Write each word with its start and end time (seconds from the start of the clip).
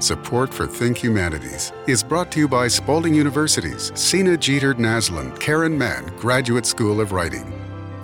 Support 0.00 0.54
for 0.54 0.64
Think 0.64 0.96
Humanities 0.96 1.72
is 1.88 2.04
brought 2.04 2.30
to 2.30 2.38
you 2.38 2.46
by 2.46 2.68
Spalding 2.68 3.14
University's 3.14 3.90
Sena 3.98 4.36
Jeter 4.36 4.72
Naslund 4.74 5.40
Karen 5.40 5.76
Mann 5.76 6.06
Graduate 6.16 6.64
School 6.64 7.00
of 7.00 7.10
Writing. 7.10 7.52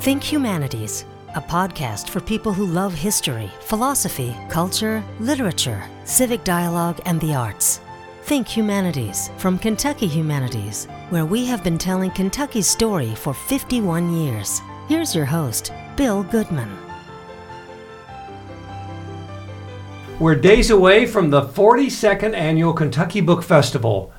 Think 0.01 0.25
Humanities, 0.25 1.04
a 1.37 1.41
podcast 1.41 2.09
for 2.09 2.21
people 2.21 2.53
who 2.53 2.67
love 2.67 2.93
history, 2.93 3.49
philosophy, 3.61 4.37
culture, 4.49 5.04
literature, 5.21 5.85
civic 6.04 6.43
dialogue, 6.43 7.01
and 7.07 7.21
the 7.21 7.33
arts. 7.33 7.80
Think 8.23 8.49
Humanities 8.49 9.31
from 9.39 9.57
Kentucky 9.57 10.09
Humanities, 10.09 10.89
where 11.11 11.27
we 11.27 11.47
have 11.47 11.63
been 11.63 11.79
telling 11.79 12.11
Kentucky's 12.11 12.67
story 12.67 13.15
for 13.15 13.33
51 13.33 14.13
years. 14.13 14.61
Here's 14.89 15.15
your 15.15 15.27
host, 15.27 15.73
Bill 15.97 16.25
Goodman. 16.25 16.84
We're 20.21 20.37
days 20.37 20.71
away 20.71 21.07
from 21.07 21.30
the 21.30 21.43
42nd 21.43 22.35
annual 22.35 22.73
Kentucky 22.73 23.21
Book 23.21 23.43
Festival, 23.43 24.12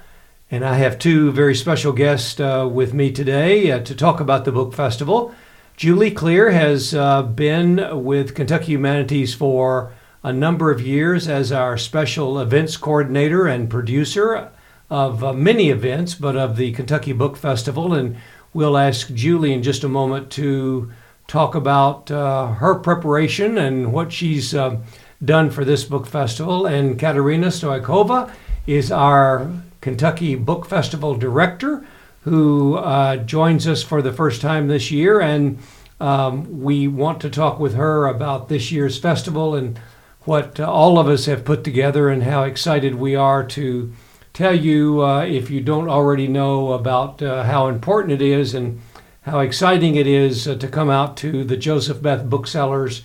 and 0.51 0.65
I 0.65 0.75
have 0.75 0.99
two 0.99 1.31
very 1.31 1.55
special 1.55 1.93
guests 1.93 2.37
uh, 2.37 2.69
with 2.69 2.93
me 2.93 3.13
today 3.13 3.71
uh, 3.71 3.79
to 3.79 3.95
talk 3.95 4.19
about 4.19 4.43
the 4.43 4.51
book 4.51 4.73
festival. 4.73 5.33
Julie 5.77 6.11
Klier 6.11 6.51
has 6.51 6.93
uh, 6.93 7.23
been 7.23 8.03
with 8.03 8.35
Kentucky 8.35 8.73
Humanities 8.73 9.33
for 9.33 9.93
a 10.21 10.33
number 10.33 10.69
of 10.69 10.81
years 10.81 11.29
as 11.29 11.53
our 11.53 11.77
special 11.77 12.41
events 12.41 12.75
coordinator 12.75 13.47
and 13.47 13.69
producer 13.69 14.51
of 14.89 15.23
uh, 15.23 15.31
many 15.31 15.69
events, 15.69 16.13
but 16.13 16.35
of 16.35 16.57
the 16.57 16.73
Kentucky 16.73 17.13
Book 17.13 17.37
Festival. 17.37 17.93
And 17.93 18.17
we'll 18.53 18.77
ask 18.77 19.13
Julie 19.13 19.53
in 19.53 19.63
just 19.63 19.85
a 19.85 19.89
moment 19.89 20.29
to 20.31 20.91
talk 21.27 21.55
about 21.55 22.11
uh, 22.11 22.47
her 22.47 22.75
preparation 22.75 23.57
and 23.57 23.93
what 23.93 24.11
she's 24.11 24.53
uh, 24.53 24.77
done 25.23 25.49
for 25.49 25.63
this 25.63 25.83
book 25.83 26.07
festival. 26.07 26.65
And 26.65 26.99
Katerina 26.99 27.47
Stoykova 27.47 28.31
is 28.67 28.91
our 28.91 29.51
Kentucky 29.81 30.35
Book 30.35 30.65
Festival 30.65 31.15
director 31.15 31.85
who 32.21 32.75
uh, 32.77 33.17
joins 33.17 33.67
us 33.67 33.83
for 33.83 34.01
the 34.01 34.11
first 34.11 34.41
time 34.41 34.67
this 34.67 34.89
year. 34.89 35.21
And 35.21 35.59
um, 35.99 36.61
we 36.61 36.87
want 36.87 37.21
to 37.21 37.29
talk 37.29 37.59
with 37.59 37.75
her 37.75 38.07
about 38.07 38.49
this 38.49 38.71
year's 38.71 38.97
festival 38.97 39.53
and 39.55 39.79
what 40.21 40.59
uh, 40.59 40.69
all 40.69 40.97
of 40.97 41.07
us 41.07 41.25
have 41.25 41.45
put 41.45 41.63
together 41.63 42.09
and 42.09 42.23
how 42.23 42.43
excited 42.43 42.95
we 42.95 43.15
are 43.15 43.45
to 43.45 43.93
tell 44.33 44.55
you, 44.55 45.03
uh, 45.03 45.23
if 45.23 45.49
you 45.51 45.61
don't 45.61 45.87
already 45.87 46.27
know, 46.27 46.73
about 46.73 47.21
uh, 47.21 47.43
how 47.43 47.67
important 47.67 48.11
it 48.11 48.21
is 48.21 48.55
and 48.55 48.81
how 49.21 49.39
exciting 49.39 49.95
it 49.95 50.07
is 50.07 50.47
uh, 50.47 50.55
to 50.55 50.67
come 50.67 50.89
out 50.89 51.15
to 51.17 51.43
the 51.43 51.55
Joseph 51.55 52.01
Beth 52.01 52.27
Booksellers 52.27 53.03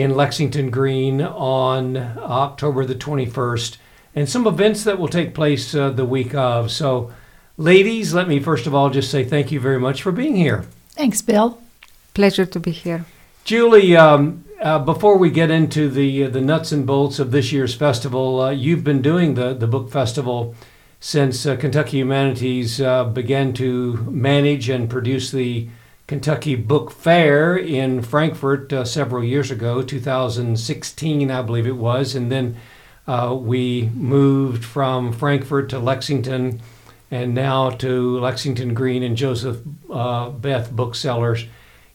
in 0.00 0.16
Lexington 0.16 0.70
Green 0.70 1.20
on 1.22 1.96
October 1.96 2.84
the 2.84 2.96
21st, 2.96 3.76
and 4.16 4.28
some 4.28 4.44
events 4.44 4.82
that 4.82 4.98
will 4.98 5.06
take 5.06 5.34
place 5.34 5.72
uh, 5.72 5.90
the 5.90 6.04
week 6.04 6.34
of. 6.34 6.72
So, 6.72 7.12
ladies, 7.56 8.12
let 8.12 8.26
me 8.26 8.40
first 8.40 8.66
of 8.66 8.74
all 8.74 8.90
just 8.90 9.08
say 9.08 9.22
thank 9.22 9.52
you 9.52 9.60
very 9.60 9.78
much 9.78 10.02
for 10.02 10.10
being 10.10 10.34
here. 10.34 10.64
Thanks, 10.90 11.22
Bill. 11.22 11.60
Pleasure 12.12 12.44
to 12.44 12.58
be 12.58 12.72
here. 12.72 13.04
Julie, 13.44 13.96
um, 13.96 14.44
uh, 14.60 14.80
before 14.80 15.16
we 15.16 15.30
get 15.30 15.50
into 15.50 15.88
the 15.88 16.24
uh, 16.24 16.28
the 16.28 16.40
nuts 16.40 16.72
and 16.72 16.84
bolts 16.84 17.20
of 17.20 17.30
this 17.30 17.52
year's 17.52 17.74
festival, 17.74 18.40
uh, 18.40 18.50
you've 18.50 18.82
been 18.82 19.00
doing 19.00 19.34
the 19.34 19.54
the 19.54 19.68
book 19.68 19.92
festival 19.92 20.56
since 20.98 21.46
uh, 21.46 21.54
Kentucky 21.54 21.98
Humanities 21.98 22.80
uh, 22.80 23.04
began 23.04 23.52
to 23.52 23.94
manage 24.10 24.68
and 24.68 24.90
produce 24.90 25.30
the 25.30 25.68
Kentucky 26.06 26.54
Book 26.54 26.90
Fair 26.90 27.56
in 27.56 28.02
Frankfort 28.02 28.70
uh, 28.74 28.84
several 28.84 29.24
years 29.24 29.50
ago, 29.50 29.80
2016, 29.80 31.30
I 31.30 31.40
believe 31.40 31.66
it 31.66 31.76
was. 31.76 32.14
And 32.14 32.30
then 32.30 32.56
uh, 33.06 33.34
we 33.40 33.90
moved 33.94 34.66
from 34.66 35.14
Frankfort 35.14 35.70
to 35.70 35.78
Lexington 35.78 36.60
and 37.10 37.34
now 37.34 37.70
to 37.70 38.18
Lexington 38.18 38.74
Green 38.74 39.02
and 39.02 39.16
Joseph 39.16 39.60
uh, 39.90 40.28
Beth 40.28 40.70
Booksellers. 40.72 41.46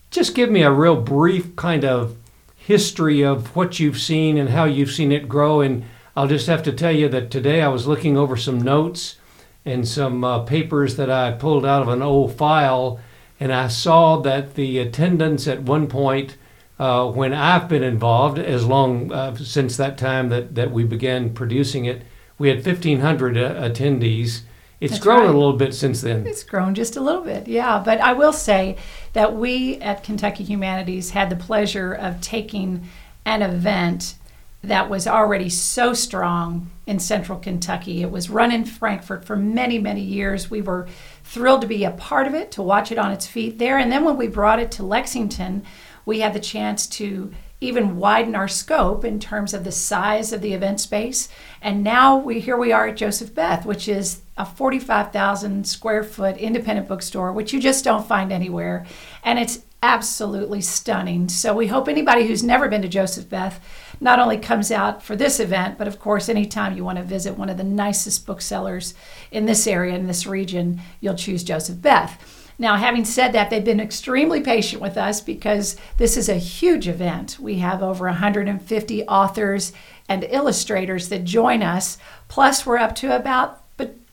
Just 0.09 0.33
give 0.33 0.49
me 0.49 0.63
a 0.63 0.71
real 0.71 0.99
brief 0.99 1.55
kind 1.55 1.85
of 1.85 2.17
history 2.55 3.23
of 3.23 3.55
what 3.55 3.79
you've 3.79 3.99
seen 3.99 4.39
and 4.39 4.49
how 4.49 4.65
you've 4.65 4.91
seen 4.91 5.11
it 5.11 5.29
grow. 5.29 5.61
And 5.61 5.85
I'll 6.15 6.27
just 6.27 6.47
have 6.47 6.63
to 6.63 6.71
tell 6.71 6.91
you 6.91 7.09
that 7.09 7.29
today 7.29 7.61
I 7.61 7.67
was 7.67 7.85
looking 7.85 8.17
over 8.17 8.35
some 8.35 8.59
notes 8.59 9.17
and 9.65 9.87
some 9.87 10.23
uh, 10.23 10.39
papers 10.39 10.95
that 10.95 11.11
I 11.11 11.31
pulled 11.31 11.65
out 11.65 11.83
of 11.83 11.89
an 11.89 12.01
old 12.01 12.35
file 12.35 12.99
and 13.39 13.53
I 13.53 13.67
saw 13.67 14.17
that 14.21 14.55
the 14.55 14.79
attendance 14.79 15.47
at 15.47 15.63
one 15.63 15.87
point 15.87 16.35
uh, 16.79 17.05
when 17.11 17.33
I've 17.33 17.67
been 17.67 17.83
involved, 17.83 18.39
as 18.39 18.65
long 18.65 19.11
uh, 19.11 19.35
since 19.35 19.75
that 19.77 19.97
time 19.97 20.29
that, 20.29 20.55
that 20.55 20.71
we 20.71 20.85
began 20.85 21.33
producing 21.33 21.85
it, 21.85 22.03
we 22.37 22.47
had 22.47 22.65
1,500 22.65 23.37
uh, 23.37 23.53
attendees. 23.55 24.41
It's 24.79 24.93
That's 24.93 25.03
grown 25.03 25.21
right. 25.21 25.29
a 25.29 25.37
little 25.37 25.57
bit 25.57 25.75
since 25.75 25.99
then. 26.01 26.25
It's 26.25 26.43
grown 26.43 26.73
just 26.73 26.95
a 26.95 27.01
little 27.01 27.21
bit, 27.21 27.49
yeah. 27.49 27.81
But 27.83 27.99
I 27.99 28.13
will 28.13 28.31
say 28.31 28.77
that 29.11 29.35
we 29.35 29.75
at 29.81 30.05
Kentucky 30.05 30.45
Humanities 30.45 31.09
had 31.09 31.29
the 31.29 31.35
pleasure 31.35 31.93
of 31.93 32.21
taking 32.21 32.87
an 33.25 33.41
event 33.41 34.15
that 34.63 34.89
was 34.89 35.05
already 35.05 35.49
so 35.49 35.93
strong 35.93 36.69
in 36.85 36.99
central 36.99 37.39
Kentucky. 37.39 38.01
It 38.01 38.11
was 38.11 38.29
run 38.29 38.51
in 38.51 38.63
Frankfort 38.63 39.25
for 39.25 39.35
many, 39.35 39.79
many 39.79 40.01
years. 40.01 40.49
We 40.49 40.61
were 40.61 40.87
thrilled 41.29 41.61
to 41.61 41.67
be 41.67 41.83
a 41.83 41.91
part 41.91 42.25
of 42.25 42.33
it, 42.33 42.51
to 42.51 42.63
watch 42.63 42.91
it 42.91 42.97
on 42.97 43.11
its 43.11 43.27
feet 43.27 43.59
there. 43.59 43.77
And 43.77 43.91
then 43.91 44.03
when 44.03 44.17
we 44.17 44.27
brought 44.27 44.59
it 44.59 44.71
to 44.71 44.83
Lexington, 44.83 45.63
we 46.03 46.21
had 46.21 46.33
the 46.33 46.39
chance 46.39 46.87
to 46.87 47.31
even 47.61 47.97
widen 47.97 48.33
our 48.33 48.47
scope 48.47 49.05
in 49.05 49.19
terms 49.19 49.53
of 49.53 49.63
the 49.63 49.71
size 49.71 50.33
of 50.33 50.41
the 50.41 50.53
event 50.53 50.79
space. 50.79 51.29
And 51.61 51.83
now 51.83 52.17
we 52.17 52.39
here 52.39 52.57
we 52.57 52.71
are 52.71 52.87
at 52.87 52.97
Joseph 52.97 53.35
Beth, 53.35 53.63
which 53.63 53.87
is 53.87 54.21
a 54.37 54.45
45,000 54.45 55.67
square 55.67 56.03
foot 56.03 56.35
independent 56.37 56.87
bookstore, 56.87 57.31
which 57.31 57.53
you 57.53 57.59
just 57.59 57.83
don't 57.83 58.07
find 58.07 58.31
anywhere. 58.31 58.87
And 59.23 59.37
it's 59.37 59.59
absolutely 59.83 60.61
stunning. 60.61 61.29
So 61.29 61.53
we 61.53 61.67
hope 61.67 61.87
anybody 61.87 62.25
who's 62.25 62.43
never 62.43 62.67
been 62.69 62.81
to 62.81 62.87
Joseph 62.87 63.29
Beth 63.29 63.63
not 63.99 64.19
only 64.19 64.37
comes 64.37 64.71
out 64.71 65.03
for 65.03 65.15
this 65.15 65.39
event, 65.39 65.77
but 65.77 65.87
of 65.87 65.99
course, 65.99 66.29
anytime 66.29 66.75
you 66.75 66.83
want 66.83 66.97
to 66.97 67.03
visit 67.03 67.37
one 67.37 67.49
of 67.49 67.57
the 67.57 67.63
nicest 67.63 68.25
booksellers 68.25 68.93
in 69.31 69.45
this 69.45 69.67
area, 69.67 69.95
in 69.95 70.07
this 70.07 70.25
region, 70.25 70.81
you'll 70.99 71.15
choose 71.15 71.43
Joseph 71.43 71.81
Beth. 71.81 72.35
Now, 72.57 72.75
having 72.75 73.05
said 73.05 73.31
that, 73.33 73.49
they've 73.49 73.63
been 73.63 73.79
extremely 73.79 74.41
patient 74.41 74.81
with 74.81 74.97
us 74.97 75.21
because 75.21 75.77
this 75.97 76.17
is 76.17 76.27
a 76.27 76.35
huge 76.35 76.89
event. 76.89 77.37
We 77.39 77.59
have 77.59 77.81
over 77.81 78.05
150 78.05 79.03
authors 79.07 79.71
and 80.09 80.25
illustrators 80.25 81.07
that 81.09 81.23
join 81.23 81.63
us, 81.63 81.97
plus, 82.27 82.65
we're 82.65 82.77
up 82.77 82.95
to 82.95 83.15
about 83.15 83.63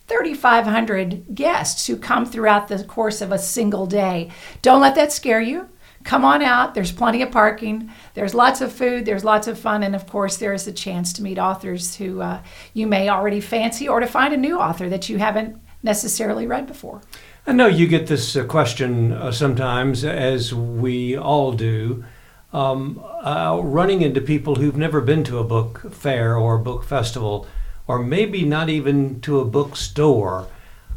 3,500 0.08 1.34
guests 1.34 1.86
who 1.86 1.96
come 1.96 2.24
throughout 2.24 2.68
the 2.68 2.84
course 2.84 3.20
of 3.20 3.32
a 3.32 3.38
single 3.38 3.86
day. 3.86 4.30
Don't 4.62 4.80
let 4.80 4.94
that 4.94 5.12
scare 5.12 5.40
you. 5.40 5.68
Come 6.06 6.24
on 6.24 6.40
out. 6.40 6.74
There's 6.74 6.92
plenty 6.92 7.20
of 7.22 7.32
parking. 7.32 7.90
There's 8.14 8.32
lots 8.32 8.60
of 8.60 8.72
food. 8.72 9.04
There's 9.04 9.24
lots 9.24 9.48
of 9.48 9.58
fun. 9.58 9.82
And 9.82 9.96
of 9.96 10.06
course, 10.06 10.36
there 10.36 10.52
is 10.52 10.68
a 10.68 10.72
chance 10.72 11.12
to 11.14 11.22
meet 11.22 11.36
authors 11.36 11.96
who 11.96 12.20
uh, 12.20 12.42
you 12.74 12.86
may 12.86 13.08
already 13.08 13.40
fancy 13.40 13.88
or 13.88 13.98
to 13.98 14.06
find 14.06 14.32
a 14.32 14.36
new 14.36 14.56
author 14.56 14.88
that 14.88 15.08
you 15.08 15.18
haven't 15.18 15.60
necessarily 15.82 16.46
read 16.46 16.68
before. 16.68 17.02
I 17.44 17.52
know 17.52 17.66
you 17.66 17.88
get 17.88 18.06
this 18.06 18.36
uh, 18.36 18.44
question 18.44 19.12
uh, 19.12 19.32
sometimes, 19.32 20.04
as 20.04 20.54
we 20.54 21.16
all 21.16 21.50
do, 21.52 22.04
um, 22.52 23.02
uh, 23.24 23.60
running 23.60 24.02
into 24.02 24.20
people 24.20 24.54
who've 24.54 24.76
never 24.76 25.00
been 25.00 25.24
to 25.24 25.38
a 25.38 25.44
book 25.44 25.92
fair 25.92 26.36
or 26.36 26.54
a 26.54 26.62
book 26.62 26.84
festival, 26.84 27.48
or 27.88 27.98
maybe 27.98 28.44
not 28.44 28.68
even 28.68 29.20
to 29.22 29.40
a 29.40 29.44
bookstore. 29.44 30.46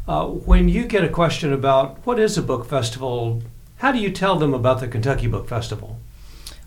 Uh, 0.06 0.26
when 0.26 0.68
you 0.68 0.84
get 0.86 1.02
a 1.02 1.08
question 1.08 1.52
about 1.52 1.98
what 2.06 2.20
is 2.20 2.38
a 2.38 2.42
book 2.42 2.64
festival, 2.64 3.42
how 3.80 3.92
do 3.92 3.98
you 3.98 4.10
tell 4.10 4.36
them 4.36 4.52
about 4.52 4.80
the 4.80 4.86
Kentucky 4.86 5.26
Book 5.26 5.48
Festival? 5.48 5.98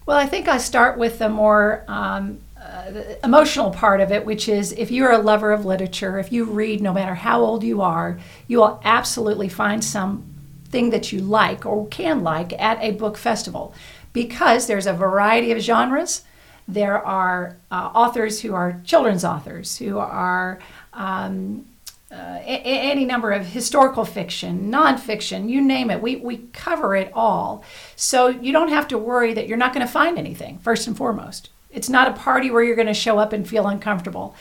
Well, 0.08 0.18
I 0.18 0.26
think 0.26 0.48
I 0.48 0.58
start 0.58 0.98
with 0.98 1.20
the 1.20 1.30
more 1.30 1.86
um, 1.88 2.40
uh, 2.60 2.90
the 2.90 3.26
emotional 3.26 3.70
part 3.70 4.02
of 4.02 4.12
it, 4.12 4.26
which 4.26 4.50
is 4.50 4.72
if 4.72 4.90
you're 4.90 5.12
a 5.12 5.20
lover 5.20 5.52
of 5.52 5.64
literature, 5.64 6.18
if 6.18 6.32
you 6.32 6.46
read 6.46 6.82
no 6.82 6.92
matter 6.92 7.14
how 7.14 7.42
old 7.42 7.64
you 7.64 7.82
are, 7.82 8.20
you 8.48 8.58
will 8.58 8.82
absolutely 8.84 9.48
find 9.48 9.84
something 9.84 10.90
that 10.90 11.12
you 11.12 11.20
like 11.20 11.68
or 11.68 11.88
can 11.90 12.24
like 12.24 12.60
at 12.60 12.82
a 12.82 12.92
book 12.92 13.16
festival 13.16 13.76
because 14.12 14.66
there's 14.66 14.88
a 14.88 14.94
variety 14.94 15.52
of 15.52 15.60
genres. 15.60 16.24
There 16.68 16.98
are 16.98 17.58
uh, 17.70 17.92
authors 17.94 18.42
who 18.42 18.56
are 18.56 18.82
children's 18.84 19.24
authors, 19.24 19.78
who 19.78 20.00
are 20.00 20.58
um, 20.94 21.66
uh, 22.14 22.40
a- 22.42 22.92
any 22.92 23.06
number 23.06 23.32
of 23.32 23.48
historical 23.48 24.06
fiction, 24.06 24.72
nonfiction, 24.72 25.50
you 25.50 25.62
name 25.62 25.90
it. 25.90 26.02
We, 26.02 26.18
we 26.18 26.38
cover 26.54 26.96
it 26.96 27.12
all. 27.14 27.64
So 27.96 28.28
you 28.28 28.52
don't 28.52 28.70
have 28.70 28.88
to 28.90 28.98
worry 28.98 29.34
that 29.34 29.48
you're 29.48 29.58
not 29.58 29.74
going 29.74 29.86
to 29.86 29.92
find 29.92 30.20
anything, 30.20 30.60
first 30.60 30.88
and 30.88 30.96
foremost. 30.96 31.50
It's 31.72 31.90
not 31.90 32.08
a 32.08 32.14
party 32.14 32.52
where 32.52 32.64
you're 32.64 32.76
going 32.76 32.88
to 32.88 32.94
show 32.94 33.18
up 33.18 33.34
and 33.34 33.50
feel 33.50 33.68
uncomfortable. 33.68 34.36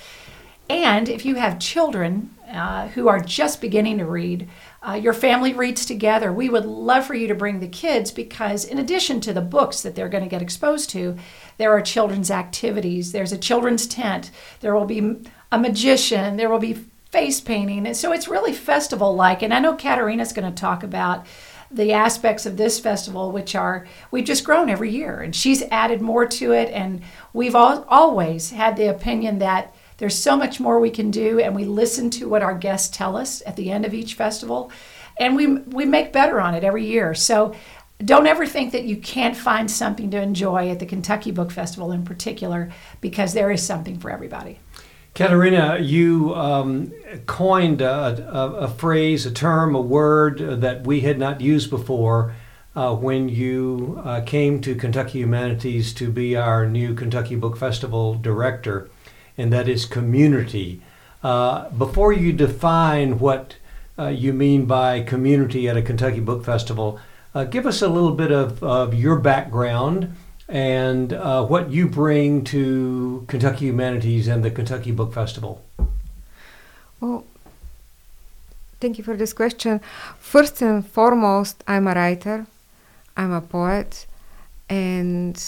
And 0.69 1.09
if 1.09 1.25
you 1.25 1.37
have 1.37 1.59
children 1.59 2.31
uh, 2.51 2.89
who 2.89 3.09
are 3.09 3.21
just 3.21 3.61
beginning 3.61 3.99
to 3.99 4.05
read, 4.05 4.49
uh, 4.87 4.95
your 4.95 5.13
family 5.13 5.55
reads 5.55 5.87
together. 5.87 6.33
We 6.33 6.49
would 6.49 6.67
love 6.67 7.07
for 7.07 7.15
you 7.15 7.27
to 7.29 7.35
bring 7.35 7.61
the 7.61 7.69
kids 7.69 8.11
because, 8.11 8.65
in 8.65 8.79
addition 8.79 9.21
to 9.23 9.33
the 9.33 9.41
books 9.41 9.81
that 9.83 9.95
they're 9.95 10.09
going 10.09 10.25
to 10.25 10.31
get 10.31 10.43
exposed 10.43 10.91
to, 10.91 11.17
there 11.57 11.73
are 11.73 11.81
children's 11.81 12.31
activities. 12.31 13.13
There's 13.13 13.33
a 13.33 13.39
children's 13.39 13.87
tent. 13.87 14.31
There 14.61 14.75
will 14.75 14.85
be 14.85 15.17
a 15.51 15.59
magician, 15.59 16.37
there 16.37 16.49
will 16.49 16.59
be 16.59 16.85
face 17.12 17.41
painting. 17.41 17.87
And 17.87 17.97
so 17.97 18.11
it's 18.12 18.26
really 18.26 18.53
festival 18.53 19.14
like. 19.14 19.43
And 19.43 19.53
I 19.55 19.61
know 19.61 19.76
Katerina's 19.76 20.32
going 20.32 20.53
to 20.53 20.61
talk 20.61 20.82
about 20.82 21.26
the 21.70 21.93
aspects 21.93 22.44
of 22.47 22.56
this 22.56 22.81
festival, 22.81 23.31
which 23.31 23.55
are 23.55 23.87
we've 24.11 24.25
just 24.25 24.44
grown 24.44 24.69
every 24.69 24.91
year, 24.91 25.20
and 25.20 25.35
she's 25.35 25.62
added 25.70 26.03
more 26.03 26.26
to 26.26 26.53
it. 26.53 26.70
And 26.70 27.03
we've 27.32 27.55
all, 27.55 27.85
always 27.88 28.50
had 28.50 28.76
the 28.76 28.88
opinion 28.88 29.38
that 29.38 29.75
there's 29.99 30.19
so 30.19 30.37
much 30.37 30.59
more 30.59 30.81
we 30.81 30.91
can 30.91 31.11
do, 31.11 31.38
and 31.38 31.55
we 31.55 31.64
listen 31.64 32.11
to 32.11 32.29
what 32.29 32.43
our 32.43 32.56
guests 32.56 32.94
tell 32.94 33.17
us 33.17 33.43
at 33.47 33.56
the 33.56 33.70
end 33.70 33.87
of 33.87 33.94
each 33.94 34.15
festival, 34.15 34.70
and 35.19 35.37
we 35.37 35.47
we 35.47 35.85
make 35.85 36.12
better 36.12 36.41
on 36.41 36.55
it 36.55 36.65
every 36.65 36.87
year. 36.87 37.15
So. 37.15 37.55
Don't 38.05 38.26
ever 38.26 38.47
think 38.47 38.73
that 38.73 38.82
you 38.82 38.97
can't 38.97 39.37
find 39.37 39.70
something 39.70 40.11
to 40.11 40.20
enjoy 40.20 40.70
at 40.70 40.81
the 40.81 40.87
Kentucky 40.87 41.31
Book 41.31 41.53
Festival 41.53 41.93
in 41.93 42.05
particular, 42.05 42.73
because 43.00 43.32
there 43.32 43.53
is 43.53 43.65
something 43.65 43.97
for 43.97 44.11
everybody. 44.11 44.58
Katerina, 45.14 45.79
you 45.79 46.35
um, 46.35 46.91
coined 47.26 47.82
a, 47.82 48.26
a, 48.32 48.53
a, 48.64 48.69
phrase, 48.69 49.26
a 49.26 49.31
term, 49.31 49.75
a 49.75 49.81
word 49.81 50.38
that 50.38 50.87
we 50.87 51.00
had 51.00 51.19
not 51.19 51.43
used 51.43 51.69
before 51.69 52.35
uh, 52.75 52.94
when 52.94 53.29
you 53.29 54.00
uh, 54.05 54.23
came 54.23 54.62
to 54.62 54.75
Kentucky 54.75 55.19
Humanities 55.19 55.93
to 55.94 56.11
be 56.11 56.35
our 56.35 56.67
new 56.67 56.94
Kentucky 56.94 57.37
Book 57.37 57.59
Festival 57.59 58.14
director, 58.14 58.88
and 59.37 59.53
that 59.53 59.69
is 59.69 59.85
community. 59.85 60.81
Uh, 61.23 61.69
before 61.70 62.15
you 62.15 62.32
define 62.32 63.19
what 63.19 63.56
uh, 63.99 64.08
you 64.08 64.32
mean 64.32 64.65
by 64.65 65.03
community 65.03 65.69
at 65.69 65.76
a 65.76 65.82
Kentucky 65.82 66.20
Book 66.20 66.43
Festival, 66.43 66.99
uh, 67.35 67.44
give 67.44 67.67
us 67.67 67.82
a 67.82 67.88
little 67.88 68.12
bit 68.12 68.32
of, 68.32 68.62
of 68.62 68.94
your 68.94 69.17
background 69.17 70.15
and 70.49 71.12
uh, 71.12 71.44
what 71.44 71.71
you 71.71 71.89
bring 71.89 72.44
to 72.44 73.25
Kentucky 73.29 73.67
Humanities 73.67 74.29
and 74.29 74.44
the 74.44 74.50
Kentucky 74.50 74.93
Book 74.93 75.12
Festival. 75.12 75.62
Well, 77.00 77.25
thank 78.81 78.99
you 78.99 79.05
for 79.05 79.17
this 79.17 79.33
question. 79.33 79.81
First 80.19 80.62
and 80.62 80.87
foremost, 80.87 81.65
I'm 81.67 81.87
a 81.87 81.94
writer, 81.94 82.47
I'm 83.17 83.33
a 83.33 83.41
poet, 83.41 84.06
and 84.69 85.43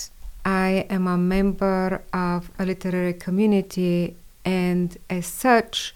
I 0.44 0.86
am 0.90 1.06
a 1.06 1.16
member 1.16 2.02
of 2.12 2.50
a 2.58 2.66
literary 2.66 3.14
community, 3.14 4.16
and 4.44 4.96
as 5.08 5.26
such, 5.26 5.94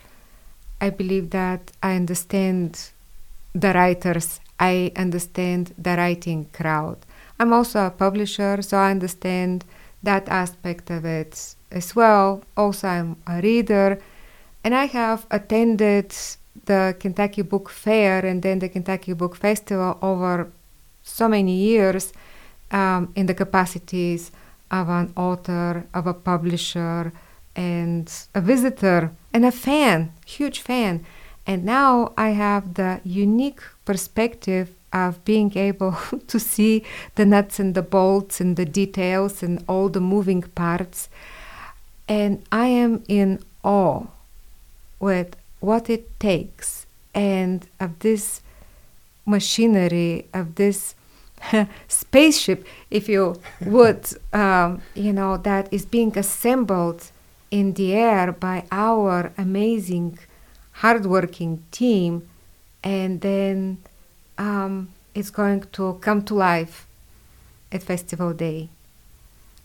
I 0.81 0.91
believe 0.91 1.31
that 1.31 1.73
I 1.83 1.97
understand 1.97 2.91
the 3.55 3.73
writers 3.73 4.41
I 4.61 4.93
understand 4.97 5.75
the 5.79 5.97
writing 5.97 6.47
crowd. 6.53 6.99
I'm 7.39 7.53
also 7.53 7.87
a 7.87 7.91
publisher, 7.91 8.63
so 8.63 8.77
I 8.77 8.91
understand 8.91 9.65
that 10.03 10.29
aspect 10.29 10.91
of 10.91 11.05
it 11.05 11.55
as 11.71 11.95
well. 11.95 12.43
Also, 12.57 12.89
I'm 12.89 13.17
a 13.27 13.41
reader, 13.41 14.01
and 14.65 14.75
I 14.75 14.87
have 14.87 15.27
attended 15.31 16.15
the 16.65 16.97
Kentucky 16.99 17.43
Book 17.43 17.71
Fair 17.71 18.25
and 18.25 18.43
then 18.43 18.59
the 18.59 18.69
Kentucky 18.69 19.13
Book 19.13 19.37
Festival 19.37 19.99
over 20.03 20.51
so 21.03 21.29
many 21.29 21.55
years 21.55 22.13
um, 22.71 23.13
in 23.15 23.27
the 23.27 23.35
capacities 23.35 24.31
of 24.71 24.89
an 24.89 25.13
author, 25.17 25.87
of 25.95 26.07
a 26.07 26.15
publisher, 26.15 27.13
and 27.57 28.13
a 28.35 28.41
visitor, 28.41 29.11
and 29.33 29.45
a 29.45 29.51
fan, 29.51 30.13
huge 30.27 30.61
fan. 30.61 31.05
And 31.47 31.65
now 31.65 32.13
I 32.17 32.31
have 32.31 32.75
the 32.75 33.01
unique 33.05 33.63
perspective 33.85 34.75
of 34.93 35.25
being 35.25 35.57
able 35.57 35.93
to 36.27 36.41
see 36.41 36.85
the 37.15 37.27
nuts 37.27 37.61
and 37.61 37.75
the 37.75 37.83
bolts 37.83 38.41
and 38.41 38.57
the 38.57 38.65
details 38.65 39.43
and 39.43 39.65
all 39.69 39.89
the 39.89 40.01
moving 40.01 40.43
parts. 40.43 41.09
And 42.09 42.43
I 42.51 42.67
am 42.69 43.05
in 43.09 43.41
awe 43.63 44.07
with 44.99 45.37
what 45.61 45.91
it 45.91 46.19
takes 46.19 46.87
and 47.15 47.67
of 47.81 47.99
this 47.99 48.41
machinery, 49.27 50.27
of 50.33 50.55
this 50.55 50.95
spaceship, 51.89 52.67
if 52.91 53.09
you 53.09 53.41
would, 53.65 54.07
um, 54.33 54.83
you 54.95 55.13
know, 55.13 55.37
that 55.37 55.69
is 55.73 55.85
being 55.85 56.17
assembled 56.19 57.11
in 57.51 57.75
the 57.75 57.95
air 57.95 58.33
by 58.33 58.65
our 58.71 59.33
amazing 59.39 60.19
hardworking 60.73 61.63
team, 61.71 62.29
and 62.85 63.21
then 63.21 63.79
um, 64.39 64.91
it's 65.15 65.31
going 65.31 65.63
to 65.73 65.99
come 66.01 66.23
to 66.23 66.35
life 66.35 66.87
at 67.71 67.83
Festival 67.83 68.33
Day. 68.33 68.69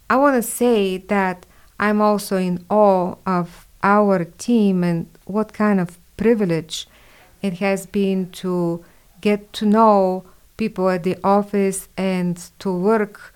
I 0.10 0.18
want 0.18 0.36
to 0.36 0.42
say 0.44 0.98
that 0.98 1.46
I'm 1.80 2.02
also 2.02 2.38
in 2.38 2.66
awe 2.70 3.16
of 3.26 3.68
our 3.82 4.26
team 4.26 4.84
and 4.84 5.08
what 5.26 5.54
kind 5.54 5.80
of 5.80 5.98
privilege 6.18 6.88
it 7.42 7.54
has 7.54 7.86
been 7.86 8.30
to 8.32 8.84
get 9.22 9.52
to 9.54 9.66
know 9.66 10.26
people 10.58 10.90
at 10.90 11.04
the 11.04 11.18
office 11.24 11.88
and 11.98 12.50
to 12.60 12.74
work 12.76 13.34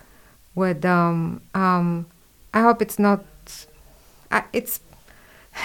with 0.54 0.82
them. 0.82 1.40
Um, 1.54 2.06
I 2.52 2.62
hope 2.62 2.82
it's 2.82 2.98
not. 2.98 3.24
Uh, 4.30 4.42
it's. 4.52 4.80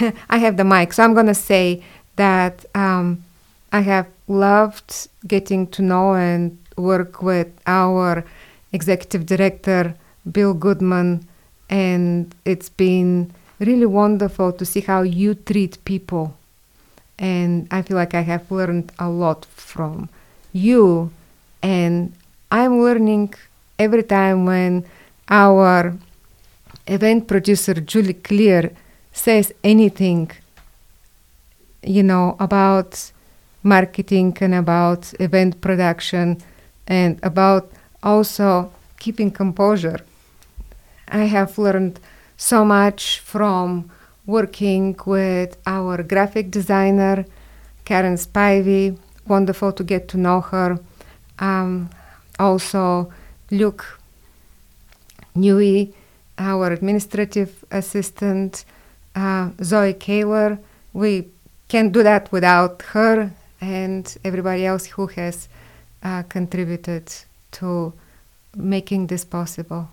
I 0.28 0.38
have 0.38 0.56
the 0.56 0.64
mic, 0.64 0.92
so 0.92 1.02
I'm 1.02 1.14
gonna 1.14 1.34
say 1.34 1.82
that 2.16 2.64
um, 2.74 3.24
I 3.72 3.80
have 3.80 4.06
loved 4.28 5.08
getting 5.26 5.66
to 5.68 5.82
know 5.82 6.14
and 6.14 6.58
work 6.76 7.22
with 7.22 7.48
our 7.66 8.24
executive 8.72 9.26
director, 9.26 9.94
Bill 10.30 10.54
Goodman, 10.54 11.26
and 11.70 12.34
it's 12.44 12.68
been 12.68 13.32
really 13.58 13.86
wonderful 13.86 14.52
to 14.52 14.64
see 14.64 14.80
how 14.80 15.02
you 15.02 15.34
treat 15.34 15.84
people. 15.84 16.36
And 17.18 17.68
I 17.70 17.82
feel 17.82 17.96
like 17.96 18.14
I 18.14 18.22
have 18.22 18.50
learned 18.50 18.92
a 18.98 19.08
lot 19.08 19.44
from 19.44 20.08
you, 20.52 21.12
and 21.62 22.12
I'm 22.50 22.80
learning 22.80 23.34
every 23.78 24.02
time 24.02 24.46
when 24.46 24.84
our 25.28 25.96
event 26.86 27.28
producer, 27.28 27.74
Julie 27.74 28.14
Klier, 28.14 28.74
says 29.12 29.52
anything 29.62 30.30
you 31.86 32.02
know, 32.02 32.36
about 32.40 33.12
marketing 33.64 34.36
and 34.40 34.54
about 34.54 35.12
event 35.18 35.60
production 35.60 36.40
and 36.86 37.18
about 37.22 37.72
also 38.02 38.70
keeping 39.00 39.30
composure. 39.30 40.00
I 41.08 41.24
have 41.24 41.58
learned 41.58 41.98
so 42.36 42.64
much 42.64 43.20
from 43.20 43.90
working 44.26 44.96
with 45.06 45.56
our 45.66 46.02
graphic 46.02 46.50
designer, 46.50 47.24
Karen 47.84 48.16
Spivey. 48.16 48.98
Wonderful 49.26 49.72
to 49.72 49.82
get 49.82 50.06
to 50.08 50.18
know 50.18 50.42
her. 50.42 50.78
Um, 51.38 51.88
also, 52.38 53.10
Luke 53.50 53.98
Newey, 55.34 55.94
our 56.36 56.70
administrative 56.70 57.64
assistant, 57.70 58.64
uh, 59.14 59.50
Zoe 59.62 59.94
Kaler. 59.94 60.58
We 60.92 61.28
can't 61.68 61.92
do 61.92 62.02
that 62.02 62.30
without 62.30 62.82
her 62.92 63.32
and 63.64 64.16
everybody 64.24 64.66
else 64.66 64.84
who 64.86 65.06
has 65.06 65.48
uh, 66.02 66.22
contributed 66.24 67.10
to 67.50 67.92
making 68.54 69.06
this 69.06 69.24
possible. 69.24 69.88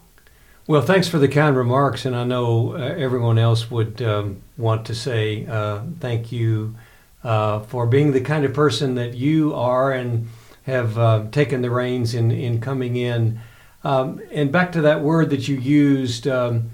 Well, 0.67 0.81
thanks 0.81 1.07
for 1.07 1.19
the 1.19 1.27
kind 1.27 1.55
remarks, 1.55 2.05
and 2.05 2.15
I 2.15 2.23
know 2.23 2.73
uh, 2.73 2.77
everyone 2.77 3.37
else 3.37 3.71
would 3.71 4.01
um, 4.01 4.41
want 4.57 4.85
to 4.87 4.95
say 4.95 5.45
uh, 5.47 5.81
thank 5.99 6.31
you 6.31 6.75
uh, 7.23 7.61
for 7.61 7.87
being 7.87 8.11
the 8.11 8.21
kind 8.21 8.45
of 8.45 8.53
person 8.53 8.95
that 8.95 9.13
you 9.15 9.53
are 9.55 9.91
and 9.91 10.27
have 10.63 10.97
uh, 10.97 11.25
taken 11.31 11.61
the 11.61 11.71
reins 11.71 12.13
in, 12.13 12.29
in 12.31 12.59
coming 12.59 12.95
in. 12.95 13.39
Um, 13.83 14.21
and 14.31 14.51
back 14.51 14.71
to 14.73 14.81
that 14.81 15.01
word 15.01 15.29
that 15.31 15.47
you 15.47 15.57
used, 15.57 16.27
um, 16.27 16.71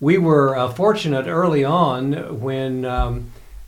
we 0.00 0.16
were 0.16 0.56
uh, 0.56 0.72
fortunate 0.72 1.26
early 1.26 1.64
on 1.64 2.40
when 2.40 2.84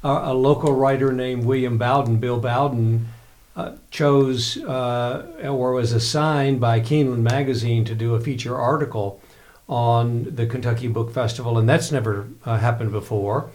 um, 0.03 0.17
a, 0.25 0.35
local 0.35 0.73
writer 0.73 1.13
named 1.13 1.45
William 1.45 1.79
Bowden, 1.79 2.19
Bill 2.19 2.41
Bowden, 2.41 3.09
uh, 3.55 3.73
chose 3.91 4.57
uh, 4.65 5.27
or 5.45 5.73
was 5.73 5.93
assigned 5.93 6.61
by 6.61 6.81
Keeneland 6.81 7.23
Magazine 7.23 7.85
to 7.85 7.95
do 7.95 8.15
a 8.15 8.21
feature 8.21 8.57
article 8.57 9.21
on 9.69 10.35
the 10.35 10.47
Kentucky 10.47 10.89
Book 10.89 11.13
Festival, 11.13 11.59
and 11.59 11.69
that's 11.69 11.93
never 11.93 12.29
uh, 12.45 12.59
happened 12.59 12.93
before 12.93 13.51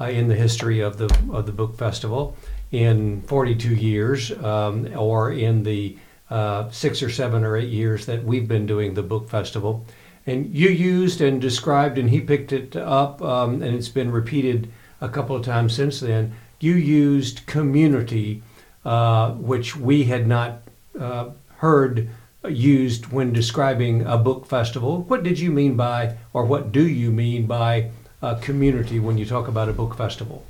uh, 0.00 0.06
in 0.06 0.28
the 0.28 0.34
history 0.34 0.80
of 0.80 0.96
the 0.98 1.04
of 1.30 1.46
the 1.46 1.52
book 1.52 1.76
festival 1.76 2.36
in 2.70 3.22
42 3.22 3.74
years, 3.74 4.32
um, 4.42 4.88
or 4.96 5.30
in 5.30 5.62
the 5.62 5.96
uh, 6.30 6.70
six 6.70 7.02
or 7.02 7.10
seven 7.10 7.44
or 7.44 7.56
eight 7.56 7.68
years 7.68 8.06
that 8.06 8.24
we've 8.24 8.48
been 8.48 8.66
doing 8.66 8.94
the 8.94 9.02
book 9.02 9.28
festival. 9.28 9.84
And 10.26 10.54
you 10.54 10.68
used 10.68 11.20
and 11.20 11.40
described, 11.40 11.98
and 11.98 12.08
he 12.08 12.20
picked 12.20 12.52
it 12.52 12.74
up, 12.74 13.20
um, 13.20 13.62
and 13.62 13.74
it's 13.74 13.88
been 13.88 14.10
repeated 14.10 14.72
a 15.02 15.08
couple 15.08 15.36
of 15.36 15.44
times 15.44 15.74
since 15.74 16.00
then, 16.00 16.32
you 16.60 16.74
used 16.74 17.44
community, 17.46 18.42
uh, 18.84 19.32
which 19.32 19.76
we 19.76 20.04
had 20.04 20.26
not 20.26 20.62
uh, 20.98 21.30
heard 21.58 22.08
used 22.48 23.06
when 23.06 23.32
describing 23.32 24.06
a 24.06 24.16
book 24.16 24.46
festival. 24.46 25.02
What 25.02 25.22
did 25.24 25.38
you 25.38 25.50
mean 25.50 25.76
by, 25.76 26.16
or 26.32 26.44
what 26.44 26.72
do 26.72 26.86
you 26.86 27.10
mean 27.10 27.46
by 27.46 27.90
uh, 28.22 28.36
community 28.36 29.00
when 29.00 29.18
you 29.18 29.26
talk 29.26 29.48
about 29.48 29.68
a 29.68 29.72
book 29.72 29.96
festival? 29.96 30.44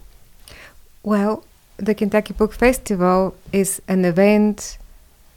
Well, 1.03 1.45
the 1.79 1.95
Kentucky 1.95 2.35
Book 2.35 2.53
Festival 2.53 3.35
is 3.53 3.81
an 3.89 4.05
event 4.05 4.79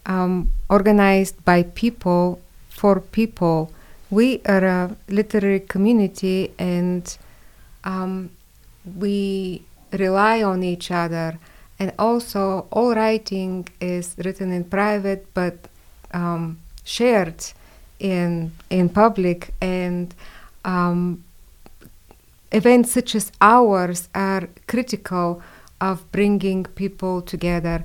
um, 0.05 0.51
organized 0.69 1.43
by 1.43 1.63
people 1.63 2.39
for 2.69 2.99
people. 2.99 3.71
We 4.11 4.41
are 4.45 4.63
a 4.63 4.95
literary 5.07 5.61
community 5.61 6.51
and 6.59 7.17
um, 7.83 8.29
we 8.97 9.63
rely 9.91 10.43
on 10.43 10.63
each 10.63 10.91
other. 10.91 11.37
And 11.79 11.91
also, 11.99 12.67
all 12.71 12.95
writing 12.95 13.67
is 13.81 14.15
written 14.17 14.51
in 14.51 14.63
private 14.63 15.27
but 15.33 15.67
um, 16.13 16.59
shared 16.83 17.43
in 17.99 18.53
in 18.69 18.89
public. 18.89 19.53
And 19.61 20.13
um, 20.63 21.23
events 22.51 22.91
such 22.91 23.15
as 23.15 23.31
ours 23.41 24.09
are 24.15 24.47
critical 24.67 25.41
of 25.81 26.09
bringing 26.11 26.63
people 26.63 27.21
together. 27.21 27.83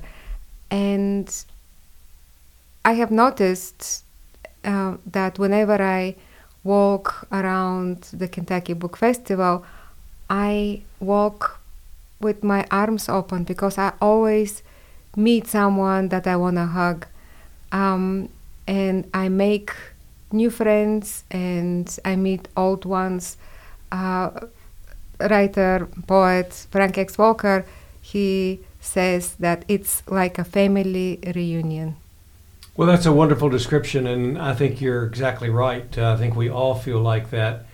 And 0.69 1.27
I 2.85 2.93
have 2.93 3.11
noticed 3.11 4.05
uh, 4.63 4.97
that 5.05 5.37
whenever 5.37 5.81
I 5.81 6.15
walk 6.63 7.27
around 7.31 8.03
the 8.13 8.27
Kentucky 8.27 8.73
Book 8.73 8.95
Festival, 8.95 9.65
I 10.31 10.83
walk 11.01 11.59
with 12.21 12.41
my 12.41 12.65
arms 12.71 13.09
open 13.09 13.43
because 13.43 13.77
I 13.77 13.91
always 14.01 14.63
meet 15.17 15.47
someone 15.47 16.07
that 16.07 16.25
I 16.25 16.37
want 16.37 16.55
to 16.55 16.67
hug. 16.67 17.05
Um, 17.73 18.29
and 18.65 19.09
I 19.13 19.27
make 19.27 19.73
new 20.31 20.49
friends 20.49 21.25
and 21.29 21.99
I 22.05 22.15
meet 22.15 22.47
old 22.55 22.85
ones. 22.85 23.35
Uh, 23.91 24.29
writer, 25.19 25.89
poet 26.07 26.65
Frank 26.71 26.97
X. 26.97 27.17
Walker, 27.17 27.65
he 28.01 28.61
says 28.79 29.35
that 29.35 29.65
it's 29.67 30.01
like 30.07 30.39
a 30.39 30.45
family 30.45 31.19
reunion. 31.35 31.97
Well, 32.77 32.87
that's 32.87 33.05
a 33.05 33.11
wonderful 33.11 33.49
description, 33.49 34.07
and 34.07 34.39
I 34.39 34.53
think 34.55 34.79
you're 34.79 35.05
exactly 35.05 35.49
right. 35.49 35.95
Uh, 35.97 36.13
I 36.13 36.17
think 36.17 36.37
we 36.37 36.49
all 36.49 36.73
feel 36.73 37.01
like 37.01 37.29
that 37.31 37.65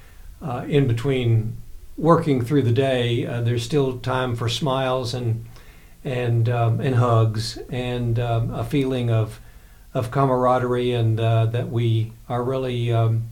uh, 0.42 0.66
in 0.68 0.88
between 0.88 1.56
working 1.98 2.44
through 2.44 2.62
the 2.62 2.72
day. 2.72 3.26
Uh, 3.26 3.42
there's 3.42 3.64
still 3.64 3.98
time 4.00 4.36
for 4.36 4.48
smiles 4.48 5.14
and 5.14 5.46
and 6.04 6.48
um, 6.48 6.80
and 6.80 6.96
hugs 6.96 7.58
and 7.70 8.20
um, 8.20 8.54
a 8.54 8.64
feeling 8.64 9.10
of 9.10 9.42
of 9.94 10.12
camaraderie, 10.12 10.92
and 10.92 11.20
uh, 11.20 11.48
that 11.48 11.70
we 11.70 12.14
are 12.30 12.44
really 12.44 12.92
um, 12.92 13.24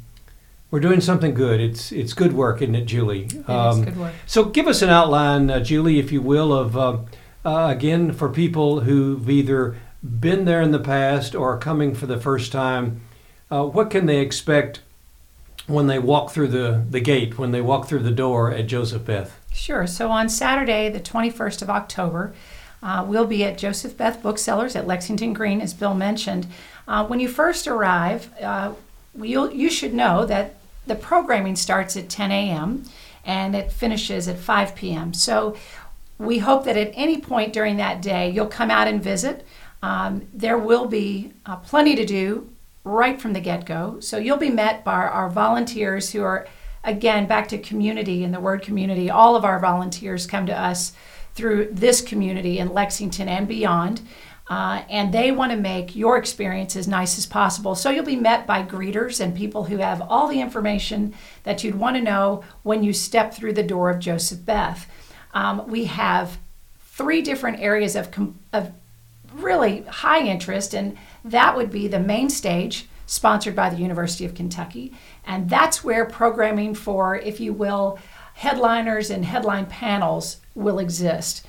we're 0.72 0.79
doing 0.79 1.00
something 1.00 1.34
good. 1.34 1.62
It's 1.62 1.91
it's 1.91 2.13
good 2.13 2.34
work, 2.34 2.62
isn't 2.62 2.75
it, 2.75 2.86
Julie? 2.86 3.25
It 3.25 3.36
is 3.36 3.50
um, 3.50 3.86
good 3.86 3.98
work. 3.98 4.13
So, 4.25 4.45
give 4.45 4.67
us 4.67 4.81
an 4.81 4.89
outline, 4.89 5.50
uh, 5.50 5.60
Julie, 5.60 6.00
if 6.00 6.12
you 6.12 6.22
will, 6.22 6.51
of 6.51 6.75
uh, 6.75 6.98
again 7.45 8.12
for 8.12 8.29
people 8.29 8.81
who've 8.81 9.29
either 9.29 9.77
been 10.03 10.45
there 10.45 10.62
in 10.62 10.72
the 10.72 10.79
past 10.79 11.36
or 11.36 11.53
are 11.53 11.57
coming 11.57 11.95
for 11.95 12.07
the 12.07 12.19
first 12.19 12.51
time, 12.51 13.01
uh, 13.50 13.63
what 13.63 13.89
can 13.89 14.05
they 14.05 14.19
expect 14.19 14.81
when 15.67 15.88
they 15.88 16.00
walk 16.00 16.31
through 16.31 16.50
the, 16.50 16.86
the 16.89 17.00
gate, 17.00 17.38
when 17.38 17.51
they 17.51 17.62
walk 17.62 17.88
through 17.88 18.03
the 18.03 18.12
door 18.12 18.51
at 18.51 18.67
Joseph 18.67 19.05
Beth? 19.05 19.39
Sure. 19.53 19.88
So 19.88 20.12
on 20.12 20.29
Saturday, 20.29 20.89
the 20.89 21.00
21st 21.00 21.62
of 21.62 21.69
October, 21.69 22.34
uh, 22.84 23.03
we'll 23.07 23.25
be 23.25 23.43
at 23.43 23.57
Joseph 23.57 23.98
Beth 23.98 24.22
Booksellers 24.22 24.75
at 24.75 24.86
Lexington 24.86 25.34
Green, 25.34 25.62
as 25.62 25.74
Bill 25.74 25.95
mentioned. 25.95 26.45
Uh, 26.88 27.05
when 27.05 27.19
you 27.19 27.27
first 27.27 27.67
arrive, 27.67 28.31
uh, 28.41 28.74
you 29.19 29.69
should 29.69 29.93
know 29.93 30.25
that 30.25 30.55
the 30.86 30.95
programming 30.95 31.55
starts 31.55 31.98
at 31.98 32.10
10 32.10 32.31
a.m. 32.31 32.84
and 33.25 33.55
it 33.55 33.72
finishes 33.72 34.27
at 34.27 34.38
5 34.38 34.75
p.m. 34.75 35.13
So 35.13 35.55
we 36.19 36.39
hope 36.39 36.65
that 36.65 36.77
at 36.77 36.91
any 36.93 37.19
point 37.19 37.53
during 37.53 37.77
that 37.77 38.01
day, 38.01 38.29
you'll 38.29 38.48
come 38.48 38.69
out 38.69 38.88
and 38.88 39.01
visit. 39.01 39.45
Um, 39.81 40.27
there 40.34 40.57
will 40.57 40.86
be 40.86 41.34
uh, 41.45 41.57
plenty 41.57 41.95
to 41.95 42.05
do 42.05 42.50
right 42.85 43.19
from 43.19 43.33
the 43.33 43.41
get 43.41 43.65
go. 43.65 43.99
So 43.99 44.17
you'll 44.17 44.37
be 44.37 44.49
met 44.49 44.85
by 44.85 44.93
our, 44.93 45.29
volunteers 45.29 46.11
who 46.13 46.21
are, 46.21 46.47
again, 46.83 47.27
back 47.27 47.49
to 47.49 47.57
community 47.57 48.23
and 48.23 48.33
the 48.33 48.39
word 48.39 48.61
community. 48.61 49.09
All 49.09 49.35
of 49.35 49.43
our 49.43 49.59
volunteers 49.59 50.27
come 50.27 50.45
to 50.45 50.57
us 50.57 50.93
through 51.33 51.69
this 51.71 51.99
community 51.99 52.59
in 52.59 52.73
Lexington 52.73 53.27
and 53.27 53.47
beyond. 53.47 54.01
Uh, 54.47 54.83
and 54.91 55.11
they 55.11 55.31
want 55.31 55.51
to 55.51 55.57
make 55.57 55.95
your 55.95 56.17
experience 56.17 56.75
as 56.75 56.87
nice 56.87 57.17
as 57.17 57.25
possible. 57.25 57.73
So 57.73 57.89
you'll 57.89 58.05
be 58.05 58.15
met 58.15 58.45
by 58.45 58.61
greeters 58.61 59.19
and 59.19 59.35
people 59.35 59.63
who 59.63 59.77
have 59.77 60.01
all 60.03 60.27
the 60.27 60.39
information 60.39 61.15
that 61.43 61.63
you'd 61.63 61.75
want 61.75 61.95
to 61.95 62.03
know 62.03 62.43
when 62.61 62.83
you 62.83 62.93
step 62.93 63.33
through 63.33 63.53
the 63.53 63.63
door 63.63 63.89
of 63.89 63.99
Joseph 63.99 64.45
Beth. 64.45 64.87
Um, 65.33 65.67
we 65.67 65.85
have 65.85 66.37
three 66.79 67.23
different 67.23 67.59
areas 67.59 67.95
of, 67.95 68.11
com- 68.11 68.39
of 68.53 68.71
really 69.33 69.81
high 69.81 70.21
interest, 70.21 70.75
and 70.75 70.95
that 71.25 71.58
would 71.58 71.72
be 71.72 71.88
the 71.88 72.00
main 72.00 72.29
stage 72.29 72.88
sponsored 73.08 73.55
by 73.55 73.70
the 73.70 73.77
University 73.77 74.25
of 74.25 74.36
Kentucky. 74.36 74.94
And 75.25 75.50
that's 75.50 75.84
where 75.84 76.05
programming 76.05 76.75
for, 76.75 77.15
if 77.17 77.39
you 77.39 77.51
will, 77.51 78.00
headliners 78.36 79.10
and 79.10 79.25
headline 79.25 79.65
panels 79.65 80.38
will 80.53 80.79
exist. 80.79 81.46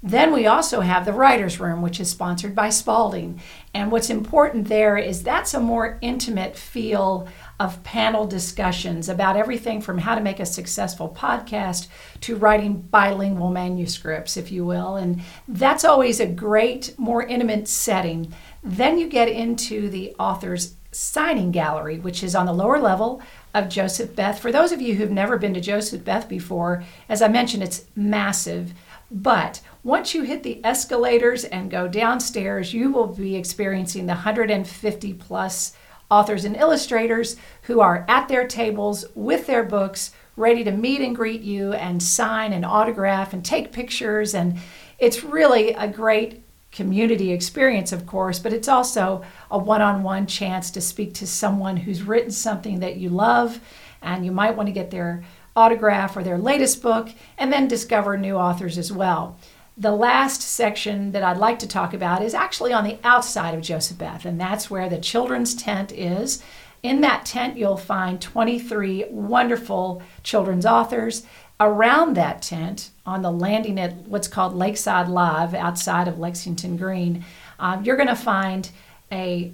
Then 0.00 0.32
we 0.32 0.46
also 0.46 0.80
have 0.80 1.04
the 1.04 1.12
Writers' 1.12 1.58
Room, 1.58 1.82
which 1.82 1.98
is 1.98 2.08
sponsored 2.08 2.54
by 2.54 2.68
Spalding. 2.68 3.40
And 3.74 3.90
what's 3.90 4.10
important 4.10 4.68
there 4.68 4.96
is 4.96 5.24
that's 5.24 5.54
a 5.54 5.60
more 5.60 5.98
intimate 6.00 6.56
feel 6.56 7.26
of 7.58 7.82
panel 7.82 8.24
discussions 8.24 9.08
about 9.08 9.36
everything 9.36 9.80
from 9.80 9.98
how 9.98 10.14
to 10.14 10.20
make 10.20 10.38
a 10.38 10.46
successful 10.46 11.08
podcast 11.08 11.88
to 12.20 12.36
writing 12.36 12.80
bilingual 12.80 13.50
manuscripts, 13.50 14.36
if 14.36 14.52
you 14.52 14.64
will. 14.64 14.94
And 14.94 15.20
that's 15.48 15.84
always 15.84 16.20
a 16.20 16.26
great, 16.26 16.96
more 16.96 17.24
intimate 17.24 17.66
setting. 17.66 18.32
Then 18.68 18.98
you 18.98 19.08
get 19.08 19.30
into 19.30 19.88
the 19.88 20.14
author's 20.18 20.74
signing 20.92 21.52
gallery, 21.52 21.98
which 21.98 22.22
is 22.22 22.34
on 22.34 22.44
the 22.44 22.52
lower 22.52 22.78
level 22.78 23.22
of 23.54 23.70
Joseph 23.70 24.14
Beth. 24.14 24.38
For 24.38 24.52
those 24.52 24.72
of 24.72 24.82
you 24.82 24.94
who've 24.94 25.10
never 25.10 25.38
been 25.38 25.54
to 25.54 25.60
Joseph 25.60 26.04
Beth 26.04 26.28
before, 26.28 26.84
as 27.08 27.22
I 27.22 27.28
mentioned, 27.28 27.62
it's 27.62 27.86
massive. 27.96 28.74
But 29.10 29.62
once 29.82 30.12
you 30.12 30.22
hit 30.22 30.42
the 30.42 30.62
escalators 30.62 31.44
and 31.44 31.70
go 31.70 31.88
downstairs, 31.88 32.74
you 32.74 32.92
will 32.92 33.06
be 33.06 33.36
experiencing 33.36 34.04
the 34.04 34.12
150 34.12 35.14
plus 35.14 35.72
authors 36.10 36.44
and 36.44 36.54
illustrators 36.54 37.36
who 37.62 37.80
are 37.80 38.04
at 38.06 38.28
their 38.28 38.46
tables 38.46 39.06
with 39.14 39.46
their 39.46 39.64
books, 39.64 40.12
ready 40.36 40.62
to 40.64 40.72
meet 40.72 41.00
and 41.00 41.16
greet 41.16 41.40
you 41.40 41.72
and 41.72 42.02
sign 42.02 42.52
and 42.52 42.66
autograph 42.66 43.32
and 43.32 43.42
take 43.42 43.72
pictures. 43.72 44.34
And 44.34 44.58
it's 44.98 45.24
really 45.24 45.72
a 45.72 45.88
great 45.88 46.42
community 46.70 47.32
experience, 47.32 47.92
of 47.92 48.06
course, 48.06 48.38
but 48.38 48.52
it's 48.52 48.68
also 48.68 49.22
a 49.50 49.58
one 49.58 49.82
on 49.82 50.02
one 50.02 50.26
chance 50.26 50.70
to 50.70 50.80
speak 50.80 51.14
to 51.14 51.26
someone 51.26 51.78
who's 51.78 52.02
written 52.02 52.30
something 52.30 52.80
that 52.80 52.96
you 52.96 53.08
love 53.08 53.60
and 54.02 54.24
you 54.24 54.32
might 54.32 54.56
want 54.56 54.66
to 54.66 54.72
get 54.72 54.90
their 54.90 55.24
autograph 55.56 56.16
or 56.16 56.22
their 56.22 56.38
latest 56.38 56.82
book 56.82 57.08
and 57.36 57.52
then 57.52 57.66
discover 57.66 58.16
new 58.16 58.36
authors 58.36 58.78
as 58.78 58.92
well. 58.92 59.36
The 59.76 59.92
last 59.92 60.42
section 60.42 61.12
that 61.12 61.22
I'd 61.22 61.36
like 61.36 61.58
to 61.60 61.68
talk 61.68 61.94
about 61.94 62.22
is 62.22 62.34
actually 62.34 62.72
on 62.72 62.84
the 62.84 62.98
outside 63.04 63.54
of 63.54 63.60
Joseph 63.60 63.98
Beth, 63.98 64.24
and 64.24 64.40
that's 64.40 64.68
where 64.68 64.88
the 64.88 64.98
children's 64.98 65.54
tent 65.54 65.92
is. 65.92 66.42
In 66.82 67.00
that 67.00 67.24
tent, 67.24 67.56
you'll 67.56 67.76
find 67.76 68.20
23 68.20 69.06
wonderful 69.10 70.02
children's 70.22 70.66
authors. 70.66 71.24
Around 71.60 72.14
that 72.14 72.42
tent, 72.42 72.90
on 73.04 73.22
the 73.22 73.32
landing 73.32 73.80
at 73.80 73.94
what's 74.06 74.28
called 74.28 74.54
Lakeside 74.54 75.08
Live 75.08 75.54
outside 75.54 76.06
of 76.06 76.18
Lexington 76.18 76.76
Green, 76.76 77.24
um, 77.58 77.84
you're 77.84 77.96
going 77.96 78.08
to 78.08 78.14
find 78.16 78.70
a 79.10 79.52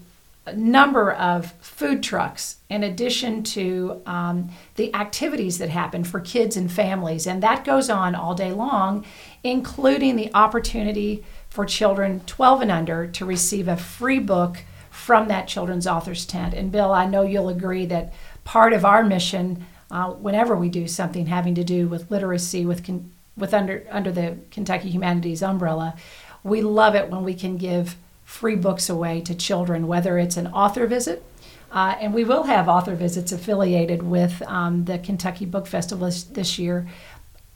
number 0.54 1.12
of 1.12 1.52
food 1.52 2.02
trucks 2.02 2.56
in 2.68 2.82
addition 2.82 3.42
to 3.42 4.02
um, 4.04 4.50
the 4.76 4.94
activities 4.94 5.58
that 5.58 5.70
happen 5.70 6.04
for 6.04 6.20
kids 6.20 6.56
and 6.56 6.70
families. 6.70 7.26
And 7.26 7.42
that 7.42 7.64
goes 7.64 7.88
on 7.88 8.14
all 8.14 8.34
day 8.34 8.52
long, 8.52 9.06
including 9.42 10.16
the 10.16 10.34
opportunity 10.34 11.24
for 11.48 11.64
children 11.64 12.20
12 12.26 12.62
and 12.62 12.70
under 12.70 13.06
to 13.06 13.24
receive 13.24 13.68
a 13.68 13.76
free 13.76 14.18
book 14.18 14.58
from 14.90 15.28
that 15.28 15.48
children's 15.48 15.86
author's 15.86 16.26
tent. 16.26 16.52
And 16.52 16.70
Bill, 16.70 16.92
I 16.92 17.06
know 17.06 17.22
you'll 17.22 17.48
agree 17.48 17.86
that 17.86 18.12
part 18.44 18.72
of 18.72 18.84
our 18.84 19.02
mission, 19.02 19.64
uh, 19.94 20.10
whenever 20.10 20.56
we 20.56 20.68
do 20.68 20.88
something 20.88 21.26
having 21.26 21.54
to 21.54 21.62
do 21.62 21.86
with 21.86 22.10
literacy, 22.10 22.66
with 22.66 22.84
con- 22.84 23.12
with 23.36 23.54
under 23.54 23.86
under 23.90 24.10
the 24.10 24.36
Kentucky 24.50 24.90
Humanities 24.90 25.40
umbrella, 25.40 25.94
we 26.42 26.62
love 26.62 26.96
it 26.96 27.10
when 27.10 27.22
we 27.22 27.32
can 27.32 27.56
give 27.56 27.96
free 28.24 28.56
books 28.56 28.88
away 28.88 29.20
to 29.20 29.34
children, 29.36 29.86
whether 29.86 30.18
it's 30.18 30.36
an 30.36 30.48
author 30.48 30.88
visit, 30.88 31.22
uh, 31.70 31.94
and 32.00 32.12
we 32.12 32.24
will 32.24 32.42
have 32.42 32.68
author 32.68 32.96
visits 32.96 33.30
affiliated 33.30 34.02
with 34.02 34.42
um, 34.48 34.84
the 34.86 34.98
Kentucky 34.98 35.46
Book 35.46 35.68
Festival 35.68 36.06
this, 36.06 36.24
this, 36.24 36.58
year. 36.58 36.88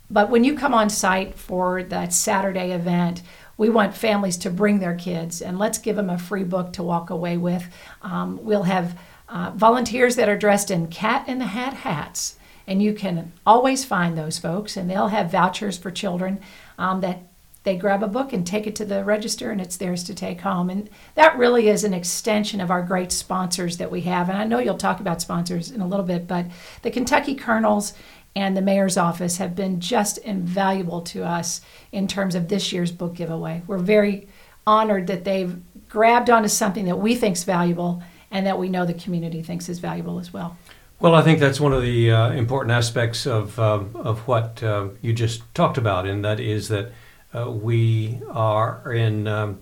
But 0.09 0.31
when 0.31 0.45
you 0.45 0.55
come 0.57 0.75
on 0.75 0.91
site 0.91 1.35
for 1.35 1.83
that 1.83 2.13
Saturday 2.13 2.71
event, 2.71 3.23
we 3.57 3.69
want 3.69 3.97
families 3.97 4.37
to 4.39 4.51
bring 4.51 4.79
their 4.79 4.95
kids 4.95 5.43
and 5.43 5.59
let's 5.59 5.79
give 5.79 5.97
them 5.97 6.09
a 6.09 6.19
free 6.19 6.45
book 6.45 6.73
to 6.75 6.85
walk 6.85 7.11
away 7.11 7.37
with. 7.37 7.65
Um, 8.03 8.39
we'll 8.45 8.63
have 8.63 8.97
uh, 9.29 9.51
volunteers 9.55 10.17
that 10.17 10.29
are 10.29 10.39
dressed 10.39 10.71
in 10.71 10.89
cat 10.89 11.29
in 11.29 11.39
the 11.39 11.47
hat 11.47 11.75
hats 11.75 12.37
And 12.67 12.83
you 12.83 12.93
can 12.93 13.33
always 13.47 13.85
find 13.85 14.17
those 14.17 14.39
folks, 14.39 14.77
and 14.77 14.91
they'll 14.91 15.09
have 15.09 15.33
vouchers 15.33 15.79
for 15.79 15.91
children 15.91 16.41
um, 16.79 17.01
that 17.01 17.21
they 17.65 17.77
grab 17.77 18.03
a 18.03 18.09
book 18.09 18.33
and 18.33 18.47
take 18.47 18.67
it 18.67 18.77
to 18.77 18.85
the 18.85 19.05
register 19.05 19.51
and 19.51 19.61
it's 19.61 19.77
theirs 19.77 20.05
to 20.05 20.15
take 20.15 20.41
home. 20.41 20.71
And 20.71 20.89
that 21.17 21.37
really 21.37 21.69
is 21.69 21.85
an 21.85 21.93
extension 21.93 22.61
of 22.61 22.71
our 22.71 22.83
great 22.83 23.13
sponsors 23.13 23.77
that 23.79 23.91
we 23.91 24.03
have. 24.03 24.29
And 24.29 24.39
I 24.39 24.45
know 24.45 24.59
you'll 24.59 24.79
talk 24.79 25.01
about 25.01 25.21
sponsors 25.21 25.71
in 25.71 25.81
a 25.81 25.87
little 25.87 26.07
bit, 26.07 26.27
but 26.27 26.47
the 26.83 26.91
Kentucky 26.91 27.35
Colonels 27.35 27.95
and 28.35 28.57
the 28.57 28.63
mayor's 28.63 28.97
office 28.97 29.39
have 29.39 29.55
been 29.57 29.81
just 29.81 30.19
invaluable 30.19 31.03
to 31.03 31.25
us 31.25 31.61
in 31.91 32.07
terms 32.07 32.35
of 32.35 32.49
this 32.49 32.73
year's 32.73 32.93
book 32.93 33.15
giveaway. 33.15 33.63
We're 33.67 33.79
very 33.79 34.29
honored 34.67 35.07
that 35.09 35.25
they've 35.25 35.61
grabbed 35.89 36.31
onto 36.31 36.49
something 36.49 36.85
that 36.85 36.97
we 36.97 37.17
think 37.17 37.37
is 37.37 37.45
valuable 37.45 38.03
and 38.31 38.47
that 38.47 38.59
we 38.59 38.69
know 38.69 38.85
the 38.85 38.95
community 38.95 39.43
thinks 39.43 39.69
is 39.69 39.79
valuable 39.79 40.19
as 40.19 40.33
well. 40.33 40.57
Well, 41.01 41.15
I 41.15 41.23
think 41.23 41.39
that's 41.39 41.61
one 41.61 41.73
of 41.73 41.83
the 41.83 42.11
uh, 42.11 42.31
important 42.33 42.73
aspects 42.73 43.27
of, 43.27 43.59
um, 43.59 43.93
of 43.95 44.27
what 44.27 44.63
uh, 44.63 44.89
you 45.01 45.13
just 45.13 45.43
talked 45.55 45.79
about, 45.79 46.07
and 46.07 46.25
that 46.25 46.41
is 46.41 46.69
that 46.69 46.93
uh, 47.33 47.51
we 47.51 48.19
are 48.29 48.93
in 48.93 49.29
um, 49.29 49.61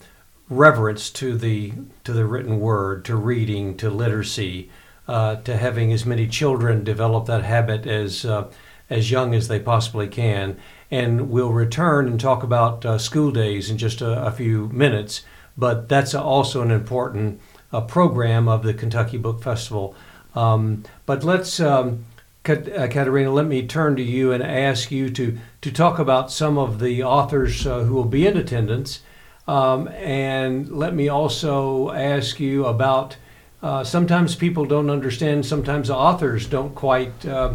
reverence 0.49 1.11
to 1.11 1.37
the 1.37 1.73
to 2.04 2.12
the 2.12 2.25
written 2.25 2.61
word, 2.61 3.04
to 3.04 3.16
reading, 3.16 3.76
to 3.76 3.90
literacy, 3.90 4.70
uh, 5.08 5.37
to 5.37 5.56
having 5.56 5.92
as 5.92 6.06
many 6.06 6.26
children 6.26 6.85
develop 6.85 7.26
that 7.26 7.44
habit 7.44 7.87
as 7.87 8.25
uh, 8.25 8.50
as 8.88 9.11
young 9.11 9.35
as 9.35 9.49
they 9.49 9.58
possibly 9.58 10.08
can. 10.08 10.56
And 10.90 11.28
we'll 11.28 11.52
return 11.52 12.06
and 12.06 12.20
talk 12.20 12.42
about 12.42 12.85
uh, 12.85 12.99
school 12.99 13.32
days 13.32 13.68
in 13.70 13.78
just 13.78 14.00
a, 14.00 14.25
a, 14.25 14.30
few 14.30 14.68
minutes. 14.68 15.23
But 15.56 15.88
that's 15.88 16.14
also 16.14 16.62
an 16.62 16.70
important 16.70 17.40
program 17.83 18.49
of 18.49 18.62
the 18.62 18.75
Kentucky 18.75 19.18
Book 19.18 19.42
Festival. 19.42 19.95
Um, 20.35 20.85
but 21.06 21.25
let's. 21.25 21.61
Um, 21.61 22.04
uh, 22.49 22.87
Katerina, 22.88 23.33
let 23.33 23.47
me 23.47 23.66
turn 23.66 23.97
to 23.97 24.02
you 24.02 24.30
and 24.30 24.40
ask 24.40 24.92
you 24.92 25.11
to, 25.11 25.37
to 25.62 25.73
talk 25.73 25.99
about 25.99 26.30
some 26.30 26.59
of 26.59 26.78
the 26.78 27.02
authors 27.02 27.66
uh, 27.66 27.80
who 27.80 27.95
will 27.95 28.04
be 28.04 28.25
in 28.25 28.37
attendance. 28.37 29.00
Um, 29.49 29.88
and 29.88 30.68
let 30.71 30.95
me 30.95 31.09
also 31.09 31.90
ask 31.90 32.38
you 32.38 32.64
about 32.66 33.16
uh, 33.62 33.83
sometimes 33.83 34.37
people 34.37 34.64
don't 34.64 34.90
understand, 34.90 35.45
sometimes 35.45 35.90
authors 35.90 36.47
don't 36.47 36.75
quite 36.75 37.26
uh, 37.26 37.54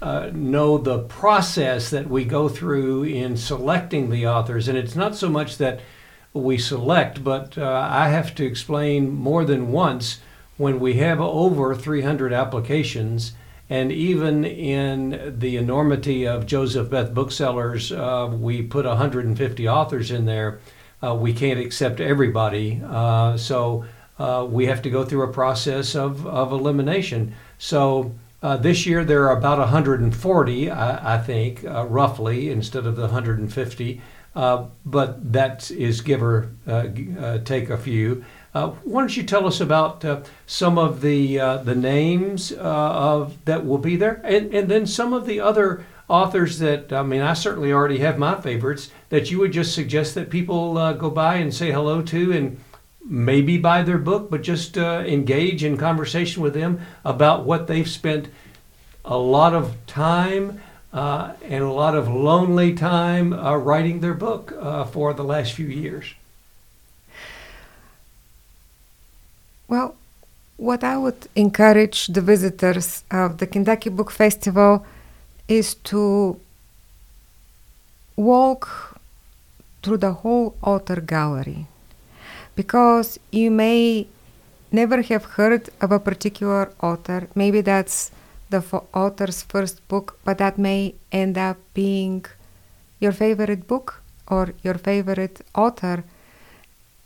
uh, 0.00 0.30
know 0.32 0.78
the 0.78 1.00
process 1.00 1.90
that 1.90 2.08
we 2.08 2.24
go 2.24 2.48
through 2.48 3.04
in 3.04 3.36
selecting 3.36 4.08
the 4.08 4.26
authors. 4.26 4.68
And 4.68 4.78
it's 4.78 4.96
not 4.96 5.16
so 5.16 5.28
much 5.28 5.58
that 5.58 5.80
we 6.32 6.58
select, 6.58 7.24
but 7.24 7.58
uh, 7.58 7.88
I 7.90 8.08
have 8.08 8.34
to 8.36 8.44
explain 8.44 9.14
more 9.14 9.44
than 9.44 9.72
once 9.72 10.20
when 10.56 10.78
we 10.78 10.94
have 10.94 11.20
over 11.20 11.74
300 11.74 12.32
applications 12.32 13.32
and 13.70 13.92
even 13.92 14.44
in 14.44 15.36
the 15.38 15.56
enormity 15.56 16.26
of 16.26 16.44
Joseph 16.44 16.90
Beth 16.90 17.14
Booksellers, 17.14 17.92
uh, 17.92 18.28
we 18.30 18.62
put 18.62 18.84
150 18.84 19.68
authors 19.68 20.10
in 20.10 20.26
there. 20.26 20.58
Uh, 21.00 21.14
we 21.14 21.32
can't 21.32 21.60
accept 21.60 22.00
everybody. 22.00 22.82
Uh, 22.84 23.36
so 23.36 23.84
uh, 24.18 24.44
we 24.50 24.66
have 24.66 24.82
to 24.82 24.90
go 24.90 25.04
through 25.04 25.22
a 25.22 25.32
process 25.32 25.94
of, 25.94 26.26
of 26.26 26.50
elimination. 26.50 27.32
So 27.58 28.12
uh, 28.42 28.56
this 28.56 28.86
year 28.86 29.04
there 29.04 29.28
are 29.28 29.36
about 29.38 29.58
140, 29.60 30.70
I, 30.70 31.14
I 31.14 31.18
think, 31.18 31.62
roughly, 31.62 32.50
instead 32.50 32.86
of 32.86 32.96
the 32.96 33.02
150. 33.02 34.02
But 34.34 35.32
that 35.32 35.70
is 35.70 36.00
give 36.00 36.22
or 36.22 36.50
take 37.44 37.70
a 37.70 37.78
few. 37.78 38.24
Uh, 38.52 38.70
why 38.82 39.02
don't 39.02 39.16
you 39.16 39.22
tell 39.22 39.46
us 39.46 39.60
about 39.60 40.04
uh, 40.04 40.22
some 40.46 40.76
of 40.76 41.02
the 41.02 41.38
uh, 41.38 41.58
the 41.58 41.74
names 41.74 42.50
uh, 42.50 42.56
of 42.58 43.44
that 43.44 43.64
will 43.64 43.78
be 43.78 43.94
there, 43.94 44.20
and 44.24 44.52
and 44.52 44.68
then 44.68 44.86
some 44.86 45.12
of 45.12 45.24
the 45.24 45.38
other 45.38 45.84
authors 46.08 46.58
that 46.58 46.92
I 46.92 47.04
mean, 47.04 47.20
I 47.20 47.34
certainly 47.34 47.72
already 47.72 47.98
have 47.98 48.18
my 48.18 48.40
favorites 48.40 48.90
that 49.10 49.30
you 49.30 49.38
would 49.38 49.52
just 49.52 49.72
suggest 49.72 50.16
that 50.16 50.30
people 50.30 50.76
uh, 50.76 50.94
go 50.94 51.10
by 51.10 51.36
and 51.36 51.54
say 51.54 51.70
hello 51.70 52.02
to, 52.02 52.32
and 52.32 52.60
maybe 53.04 53.56
buy 53.56 53.82
their 53.82 53.98
book, 53.98 54.30
but 54.30 54.42
just 54.42 54.76
uh, 54.76 55.04
engage 55.06 55.62
in 55.62 55.76
conversation 55.76 56.42
with 56.42 56.54
them 56.54 56.80
about 57.04 57.44
what 57.44 57.68
they've 57.68 57.88
spent 57.88 58.28
a 59.04 59.16
lot 59.16 59.54
of 59.54 59.76
time. 59.86 60.60
Uh, 60.92 61.34
and 61.44 61.62
a 61.62 61.72
lot 61.72 61.94
of 61.94 62.08
lonely 62.08 62.74
time 62.74 63.32
uh, 63.32 63.56
writing 63.56 64.00
their 64.00 64.14
book 64.14 64.52
uh, 64.58 64.84
for 64.84 65.14
the 65.14 65.22
last 65.22 65.52
few 65.52 65.68
years. 65.68 66.14
Well, 69.68 69.94
what 70.56 70.82
I 70.82 70.96
would 70.98 71.28
encourage 71.36 72.08
the 72.08 72.20
visitors 72.20 73.04
of 73.10 73.38
the 73.38 73.46
Kentucky 73.46 73.88
Book 73.88 74.10
Festival 74.10 74.84
is 75.46 75.74
to 75.90 76.40
walk 78.16 78.98
through 79.82 79.98
the 79.98 80.12
whole 80.12 80.56
author 80.62 81.00
gallery 81.00 81.66
because 82.54 83.18
you 83.30 83.50
may 83.50 84.06
never 84.72 85.02
have 85.02 85.24
heard 85.36 85.70
of 85.80 85.92
a 85.92 85.98
particular 85.98 86.72
author. 86.82 87.28
Maybe 87.34 87.60
that's 87.60 88.10
the 88.50 88.62
author's 88.92 89.42
first 89.42 89.86
book, 89.88 90.18
but 90.24 90.38
that 90.38 90.58
may 90.58 90.94
end 91.12 91.38
up 91.38 91.56
being 91.74 92.24
your 92.98 93.12
favorite 93.12 93.66
book 93.66 94.02
or 94.28 94.54
your 94.62 94.74
favorite 94.74 95.40
author. 95.54 96.04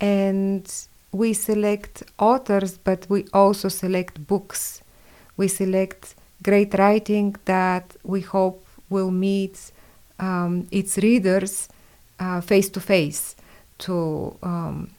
And 0.00 0.70
we 1.12 1.32
select 1.32 2.02
authors, 2.18 2.78
but 2.78 3.06
we 3.08 3.26
also 3.32 3.68
select 3.68 4.26
books. 4.26 4.82
We 5.36 5.48
select 5.48 6.14
great 6.42 6.74
writing 6.74 7.36
that 7.44 7.96
we 8.02 8.20
hope 8.20 8.66
will 8.90 9.10
meet 9.10 9.72
um, 10.18 10.66
its 10.70 10.98
readers 10.98 11.68
face 12.42 12.68
to 12.70 12.80
face 12.80 13.36
to 13.78 14.36
um, 14.42 14.90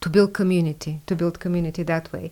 to 0.00 0.10
build 0.10 0.34
community, 0.34 1.00
to 1.06 1.16
build 1.16 1.40
community 1.40 1.82
that 1.82 2.12
way. 2.12 2.30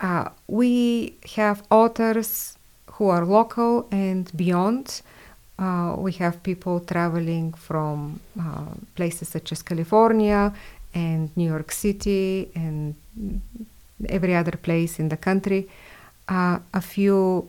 Uh, 0.00 0.28
we 0.46 1.14
have 1.36 1.62
authors 1.70 2.58
who 2.92 3.08
are 3.08 3.24
local 3.24 3.86
and 3.90 4.30
beyond. 4.36 5.02
Uh, 5.58 5.94
we 5.96 6.12
have 6.12 6.42
people 6.42 6.80
traveling 6.80 7.52
from 7.54 8.20
uh, 8.38 8.66
places 8.94 9.28
such 9.28 9.52
as 9.52 9.62
California 9.62 10.52
and 10.94 11.30
New 11.36 11.48
York 11.48 11.72
City 11.72 12.50
and 12.54 12.94
every 14.08 14.34
other 14.34 14.56
place 14.56 14.98
in 14.98 15.08
the 15.08 15.16
country. 15.16 15.68
Uh, 16.28 16.58
a 16.74 16.80
few 16.80 17.48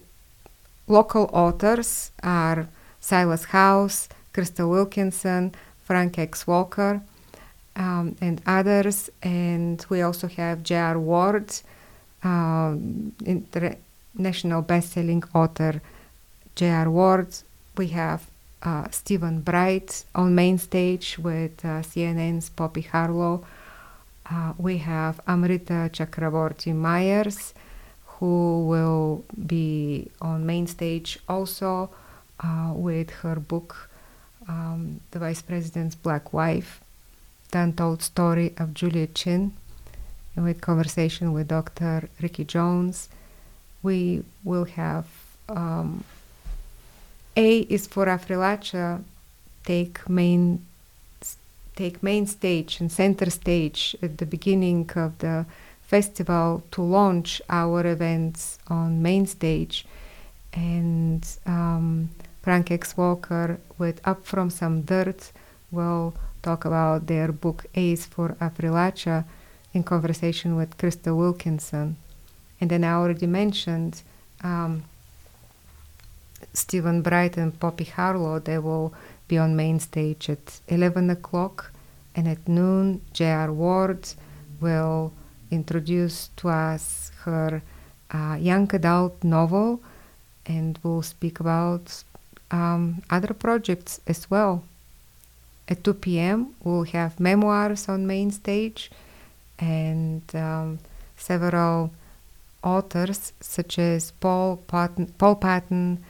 local 0.87 1.29
authors 1.33 2.11
are 2.23 2.67
Silas 2.99 3.45
House, 3.45 4.07
Crystal 4.33 4.69
Wilkinson, 4.69 5.53
Frank 5.83 6.19
X. 6.19 6.45
Walker, 6.45 7.01
um, 7.75 8.15
and 8.21 8.41
others. 8.45 9.09
And 9.23 9.85
we 9.89 10.01
also 10.01 10.27
have 10.27 10.63
J.R. 10.63 10.99
Ward, 10.99 11.53
uh, 12.23 12.75
international 13.25 14.61
best-selling 14.61 15.23
author 15.33 15.81
J.R. 16.55 16.89
Ward. 16.89 17.35
We 17.77 17.87
have 17.89 18.25
uh, 18.63 18.89
Stephen 18.89 19.41
Bright 19.41 20.03
on 20.15 20.33
main 20.33 20.57
stage 20.57 21.19
with 21.19 21.63
uh, 21.63 21.81
CNN's 21.81 22.49
Poppy 22.49 22.81
Harlow. 22.81 23.45
Uh, 24.29 24.53
we 24.57 24.79
have 24.79 25.21
Amrita 25.27 25.89
Chakrabarti 25.93 26.73
Myers, 26.73 27.53
who 28.05 28.65
will 28.67 29.23
be 29.45 30.09
on 30.19 30.45
main 30.45 30.67
stage 30.67 31.19
also 31.29 31.89
uh, 32.43 32.71
with 32.73 33.09
her 33.21 33.35
book, 33.35 33.89
um, 34.47 34.99
The 35.11 35.19
Vice 35.19 35.41
President's 35.41 35.95
Black 35.95 36.33
Wife, 36.33 36.81
the 37.51 37.59
untold 37.59 38.01
story 38.01 38.53
of 38.57 38.73
Julia 38.73 39.07
Chinn, 39.07 39.43
and 39.43 39.53
with 40.43 40.61
conversation 40.61 41.33
with 41.33 41.47
Dr. 41.47 42.09
Ricky 42.21 42.45
Jones. 42.45 43.09
We 43.83 44.23
will 44.43 44.65
have 44.65 45.07
um, 45.49 46.03
a 47.35 47.59
is 47.59 47.87
for 47.87 48.05
Affrilachia 48.05 49.03
take 49.63 50.09
main 50.09 50.65
take 51.75 52.01
main 52.01 52.25
stage 52.25 52.79
and 52.79 52.91
center 52.91 53.29
stage 53.29 53.95
at 54.01 54.17
the 54.17 54.25
beginning 54.25 54.89
of 54.95 55.17
the 55.19 55.45
festival 55.83 56.63
to 56.71 56.81
launch 56.81 57.41
our 57.49 57.85
events 57.85 58.57
on 58.67 59.01
main 59.01 59.25
stage 59.27 59.85
and 60.53 61.23
um, 61.45 62.09
Frank 62.41 62.71
X. 62.71 62.97
Walker 62.97 63.59
with 63.77 64.01
upfromsumdirt 64.03 65.31
will 65.71 66.13
talk 66.41 66.65
about 66.65 67.07
their 67.07 67.31
book 67.31 67.65
Ace 67.75 68.05
for 68.05 68.29
Affrilachia 68.41 69.25
in 69.77 69.83
conversation 69.83 70.55
with 70.55 70.77
Crystal 70.77 71.15
Wilkinson. 71.15 71.95
And 72.59 72.69
then 72.71 72.83
I 72.83 72.93
already 72.93 73.27
mentioned 73.27 74.01
um, 74.43 74.83
Stephen 76.53 77.01
Bright 77.01 77.37
and 77.37 77.57
Poppy 77.59 77.85
Harlow, 77.85 78.39
they 78.39 78.57
will 78.57 78.93
be 79.27 79.37
on 79.37 79.55
main 79.55 79.79
stage 79.79 80.29
at 80.29 80.59
11 80.67 81.09
o'clock. 81.11 81.71
And 82.15 82.27
at 82.27 82.47
noon, 82.47 83.01
J.R. 83.13 83.51
Ward 83.53 84.09
will 84.59 85.13
introduce 85.51 86.29
to 86.37 86.49
us 86.49 87.11
her 87.23 87.61
uh, 88.11 88.35
young 88.39 88.67
adult 88.73 89.23
novel. 89.23 89.79
and 90.59 90.79
we'll 90.81 91.03
speak 91.03 91.41
about 91.41 92.03
um, 92.51 93.03
other 93.09 93.33
projects 93.33 93.99
as 94.07 94.31
well. 94.31 94.63
At 95.67 95.83
2 95.83 95.93
p.m., 95.95 96.55
we'll 96.63 96.85
have 96.97 97.19
memoirs 97.19 97.89
on 97.89 98.07
main 98.07 98.31
stage 98.31 98.89
and 99.59 100.23
um, 100.35 100.79
several 101.15 101.91
authors 102.63 103.33
such 103.39 103.79
as 103.79 104.11
Paul 104.11 104.57
Patton, 104.67 105.13
Paul 105.17 105.35
Patton 105.35 106.03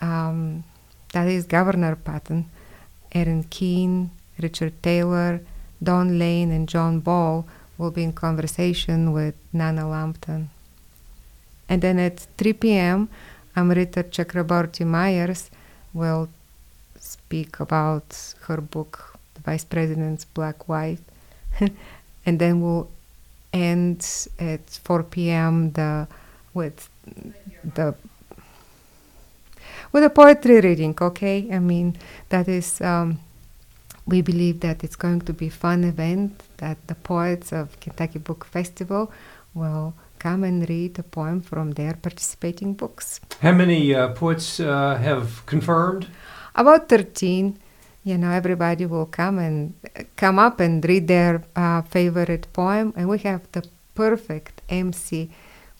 um, 0.00 0.64
that 1.12 1.28
is 1.28 1.46
Governor 1.46 1.96
Patton, 1.96 2.50
Erin 3.12 3.44
Keane, 3.44 4.10
Richard 4.40 4.82
Taylor, 4.82 5.40
Don 5.82 6.18
Lane, 6.18 6.50
and 6.50 6.68
John 6.68 7.00
Ball 7.00 7.46
will 7.78 7.90
be 7.90 8.02
in 8.02 8.12
conversation 8.12 9.12
with 9.12 9.34
Nana 9.52 9.88
Lampton. 9.88 10.50
And 11.68 11.82
then 11.82 11.98
at 11.98 12.26
3 12.36 12.52
p.m., 12.54 13.08
Amrita 13.56 14.02
Chakrabarti 14.02 14.84
Myers 14.84 15.50
will 15.92 16.28
speak 16.98 17.60
about 17.60 18.34
her 18.42 18.60
book, 18.60 19.18
The 19.34 19.40
Vice 19.42 19.64
President's 19.64 20.24
Black 20.24 20.68
Wife. 20.68 21.00
and 22.26 22.38
then 22.38 22.60
we'll 22.60 22.90
end 23.54 24.28
at 24.38 24.68
4 24.68 25.04
p.m. 25.04 25.72
The, 25.72 26.08
with 26.52 26.88
the 27.74 27.94
with 29.92 30.02
a 30.02 30.10
poetry 30.10 30.60
reading, 30.60 30.96
okay? 31.00 31.48
I 31.52 31.60
mean, 31.60 31.96
that 32.28 32.48
is, 32.48 32.80
um, 32.80 33.20
we 34.06 34.22
believe 34.22 34.58
that 34.60 34.82
it's 34.82 34.96
going 34.96 35.20
to 35.20 35.32
be 35.32 35.46
a 35.46 35.50
fun 35.50 35.84
event, 35.84 36.42
that 36.56 36.78
the 36.88 36.96
poets 36.96 37.52
of 37.52 37.78
Kentucky 37.78 38.18
Book 38.18 38.44
Festival 38.44 39.12
will 39.54 39.94
come 40.18 40.42
and 40.42 40.68
read 40.68 40.98
a 40.98 41.04
poem 41.04 41.40
from 41.40 41.72
their 41.72 41.94
participating 41.94 42.74
books. 42.74 43.20
How 43.40 43.52
many 43.52 43.94
uh, 43.94 44.08
poets 44.08 44.58
uh, 44.58 44.96
have 44.96 45.46
confirmed? 45.46 46.08
About 46.56 46.88
13. 46.88 47.56
You 48.04 48.18
know, 48.18 48.30
everybody 48.30 48.84
will 48.86 49.06
come 49.06 49.38
and 49.38 49.74
uh, 49.96 50.02
come 50.16 50.38
up 50.38 50.60
and 50.60 50.84
read 50.84 51.08
their 51.08 51.42
uh, 51.56 51.82
favorite 51.82 52.46
poem, 52.52 52.92
and 52.96 53.08
we 53.08 53.18
have 53.20 53.50
the 53.52 53.64
perfect 53.94 54.60
MC 54.68 55.30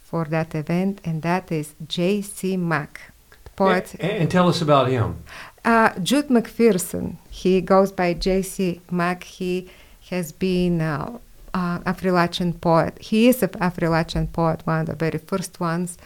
for 0.02 0.24
that 0.26 0.54
event, 0.54 1.00
and 1.04 1.22
that 1.22 1.52
is 1.52 1.74
J.C. 1.87 2.56
Mack 2.56 3.12
poet. 3.56 3.94
And, 4.00 4.12
and 4.12 4.30
tell 4.30 4.48
us 4.48 4.62
about 4.62 4.88
him. 4.88 5.22
Uh, 5.64 5.90
Jude 6.00 6.28
McPherson. 6.28 7.16
He 7.30 7.60
goes 7.60 7.92
by 7.92 8.14
J.C. 8.14 8.80
Mack. 8.90 9.24
He 9.24 9.70
has 10.10 10.32
been 10.32 10.80
uh, 10.80 11.18
uh, 11.52 11.80
Appalachian 11.87 12.52
poet. 12.54 12.98
He 13.00 13.28
is 13.28 13.42
an 13.42 13.50
Appalachian 13.60 14.28
poet, 14.28 14.66
one 14.66 14.80
of 14.80 14.87
the 14.87 14.94
very 14.94 15.18
first 15.18 15.60
ones, 15.60 15.98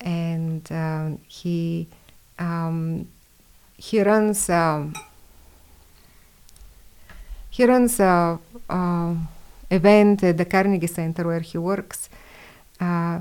and 0.00 0.70
um, 0.70 1.18
he 1.26 1.88
um, 2.38 3.08
he 3.76 4.02
runs 4.02 4.48
um, 4.48 4.94
he 7.54 7.64
runs 7.64 8.00
a, 8.00 8.36
a, 8.68 9.16
event 9.70 10.24
at 10.24 10.36
the 10.36 10.44
Carnegie 10.44 10.88
Center 10.88 11.24
where 11.24 11.38
he 11.40 11.56
works, 11.56 12.10
uh, 12.80 13.20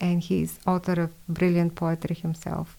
and 0.00 0.22
he's 0.22 0.58
author 0.66 1.02
of 1.02 1.10
brilliant 1.28 1.74
poetry 1.74 2.14
himself. 2.14 2.78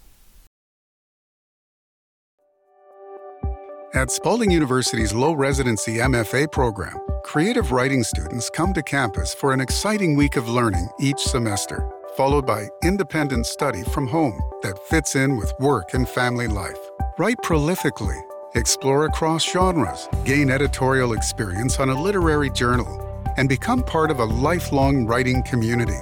At 3.93 4.09
Spalding 4.09 4.49
University's 4.49 5.13
low 5.13 5.33
residency 5.33 5.97
MFA 5.97 6.51
program, 6.51 6.97
creative 7.23 7.71
writing 7.71 8.03
students 8.03 8.49
come 8.49 8.73
to 8.73 8.81
campus 8.81 9.33
for 9.33 9.53
an 9.53 9.61
exciting 9.61 10.15
week 10.15 10.35
of 10.35 10.49
learning 10.49 10.89
each 10.99 11.19
semester, 11.19 11.87
followed 12.17 12.47
by 12.47 12.67
independent 12.83 13.45
study 13.45 13.83
from 13.93 14.07
home 14.07 14.41
that 14.63 14.79
fits 14.89 15.15
in 15.15 15.37
with 15.37 15.53
work 15.59 15.93
and 15.93 16.09
family 16.09 16.47
life. 16.47 16.79
Write 17.19 17.37
prolifically, 17.37 18.19
explore 18.55 19.05
across 19.05 19.43
genres, 19.43 20.07
gain 20.23 20.49
editorial 20.49 21.13
experience 21.13 21.79
on 21.79 21.89
a 21.89 22.01
literary 22.01 22.49
journal, 22.49 23.01
and 23.37 23.47
become 23.47 23.83
part 23.83 24.09
of 24.09 24.19
a 24.19 24.25
lifelong 24.25 25.05
writing 25.05 25.43
community. 25.43 25.99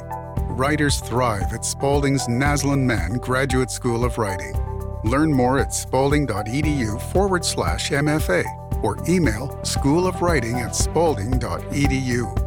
Writers 0.50 1.00
thrive 1.00 1.52
at 1.54 1.66
Spalding's 1.66 2.28
Naslund 2.28 2.84
Mann 2.84 3.18
Graduate 3.18 3.72
School 3.72 4.06
of 4.06 4.18
Writing. 4.18 4.54
Learn 5.04 5.34
more 5.34 5.60
at 5.60 5.74
spalding.edu 5.74 7.02
forward 7.12 7.44
slash 7.44 7.90
MFA 7.90 8.46
or 8.84 8.98
email 9.10 9.50
schoolofwriting 9.64 10.56
at 10.56 10.76
spalding.edu. 10.76 12.40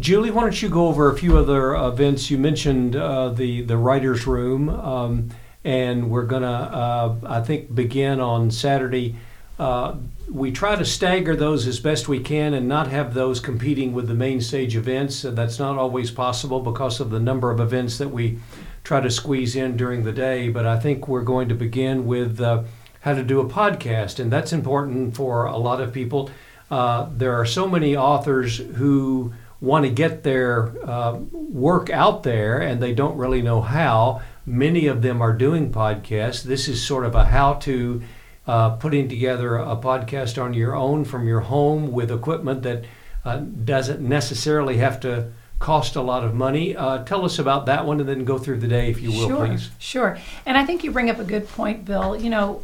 Julie, 0.00 0.30
why 0.30 0.42
don't 0.42 0.62
you 0.62 0.70
go 0.70 0.88
over 0.88 1.10
a 1.10 1.16
few 1.16 1.36
other 1.36 1.74
events? 1.74 2.30
You 2.30 2.38
mentioned 2.38 2.96
uh, 2.96 3.28
the 3.28 3.60
the 3.60 3.76
writers' 3.76 4.26
room, 4.26 4.70
um, 4.70 5.28
and 5.64 6.10
we're 6.10 6.24
gonna, 6.24 6.46
uh, 6.46 7.14
I 7.26 7.40
think, 7.40 7.74
begin 7.74 8.20
on 8.20 8.50
Saturday. 8.50 9.16
Uh, 9.58 9.96
we 10.30 10.52
try 10.52 10.76
to 10.76 10.84
stagger 10.84 11.36
those 11.36 11.66
as 11.66 11.80
best 11.80 12.08
we 12.08 12.20
can 12.20 12.54
and 12.54 12.66
not 12.66 12.86
have 12.86 13.12
those 13.14 13.40
competing 13.40 13.92
with 13.92 14.08
the 14.08 14.14
main 14.14 14.40
stage 14.40 14.76
events. 14.76 15.24
Uh, 15.24 15.30
that's 15.32 15.58
not 15.58 15.76
always 15.76 16.10
possible 16.10 16.60
because 16.60 17.00
of 17.00 17.10
the 17.10 17.20
number 17.20 17.50
of 17.50 17.60
events 17.60 17.98
that 17.98 18.08
we 18.08 18.38
try 18.84 19.00
to 19.00 19.10
squeeze 19.10 19.56
in 19.56 19.76
during 19.76 20.04
the 20.04 20.12
day. 20.12 20.48
But 20.48 20.66
I 20.66 20.78
think 20.78 21.08
we're 21.08 21.22
going 21.22 21.48
to 21.48 21.54
begin 21.54 22.06
with 22.06 22.40
uh, 22.40 22.62
how 23.00 23.14
to 23.14 23.22
do 23.22 23.40
a 23.40 23.48
podcast, 23.48 24.18
and 24.18 24.32
that's 24.32 24.52
important 24.52 25.16
for 25.16 25.46
a 25.46 25.56
lot 25.56 25.80
of 25.80 25.92
people. 25.92 26.30
Uh, 26.70 27.08
there 27.12 27.34
are 27.34 27.44
so 27.44 27.68
many 27.68 27.96
authors 27.96 28.58
who 28.58 29.32
want 29.60 29.84
to 29.84 29.90
get 29.90 30.22
their 30.22 30.72
uh, 30.88 31.18
work 31.32 31.90
out 31.90 32.22
there 32.22 32.60
and 32.60 32.82
they 32.82 32.94
don't 32.94 33.16
really 33.16 33.42
know 33.42 33.60
how. 33.60 34.22
Many 34.50 34.86
of 34.88 35.02
them 35.02 35.22
are 35.22 35.32
doing 35.32 35.72
podcasts. 35.72 36.42
This 36.42 36.66
is 36.66 36.84
sort 36.84 37.04
of 37.04 37.14
a 37.14 37.24
how 37.24 37.54
to 37.54 38.02
uh, 38.48 38.70
putting 38.70 39.08
together 39.08 39.56
a 39.56 39.76
podcast 39.76 40.42
on 40.42 40.54
your 40.54 40.74
own 40.74 41.04
from 41.04 41.28
your 41.28 41.40
home 41.40 41.92
with 41.92 42.10
equipment 42.10 42.62
that 42.62 42.84
uh, 43.24 43.36
doesn't 43.36 44.00
necessarily 44.00 44.78
have 44.78 44.98
to 45.00 45.30
cost 45.60 45.94
a 45.94 46.00
lot 46.00 46.24
of 46.24 46.34
money. 46.34 46.74
Uh, 46.74 47.04
tell 47.04 47.24
us 47.24 47.38
about 47.38 47.66
that 47.66 47.86
one 47.86 48.00
and 48.00 48.08
then 48.08 48.24
go 48.24 48.38
through 48.38 48.58
the 48.58 48.66
day, 48.66 48.90
if 48.90 49.00
you 49.00 49.12
will, 49.12 49.28
sure, 49.28 49.46
please. 49.46 49.70
Sure. 49.78 50.18
And 50.44 50.58
I 50.58 50.64
think 50.64 50.82
you 50.82 50.90
bring 50.90 51.10
up 51.10 51.20
a 51.20 51.24
good 51.24 51.46
point, 51.48 51.84
Bill. 51.84 52.16
You 52.16 52.30
know, 52.30 52.62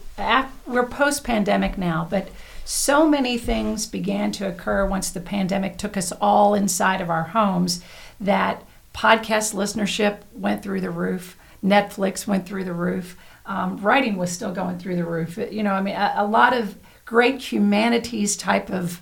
we're 0.66 0.86
post 0.86 1.22
pandemic 1.22 1.78
now, 1.78 2.08
but 2.10 2.30
so 2.64 3.08
many 3.08 3.38
things 3.38 3.86
began 3.86 4.32
to 4.32 4.48
occur 4.48 4.86
once 4.86 5.10
the 5.10 5.20
pandemic 5.20 5.76
took 5.76 5.96
us 5.96 6.10
all 6.10 6.54
inside 6.54 7.00
of 7.00 7.10
our 7.10 7.24
homes 7.24 7.80
that 8.20 8.64
podcast 8.92 9.54
listenership 9.54 10.20
went 10.32 10.62
through 10.62 10.80
the 10.80 10.90
roof, 10.90 11.36
Netflix 11.64 12.26
went 12.26 12.46
through 12.46 12.64
the 12.64 12.72
roof 12.72 13.16
um, 13.46 13.76
writing 13.78 14.16
was 14.16 14.30
still 14.32 14.52
going 14.52 14.78
through 14.78 14.96
the 14.96 15.04
roof. 15.04 15.38
You 15.38 15.62
know, 15.62 15.72
I 15.72 15.80
mean, 15.80 15.94
a, 15.94 16.14
a 16.16 16.26
lot 16.26 16.52
of 16.52 16.76
great 17.04 17.40
humanities 17.40 18.36
type 18.36 18.70
of 18.70 19.00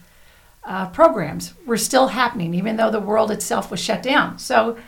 uh, 0.65 0.89
programs 0.91 1.55
were 1.67 1.77
still 1.77 2.09
happening, 2.09 2.55
even 2.55 2.77
though 2.77 2.91
the 2.91 3.01
world 3.01 3.31
itself 3.31 3.71
was 3.71 3.81
shut 3.81 4.03
down. 4.03 4.39
So, 4.39 4.79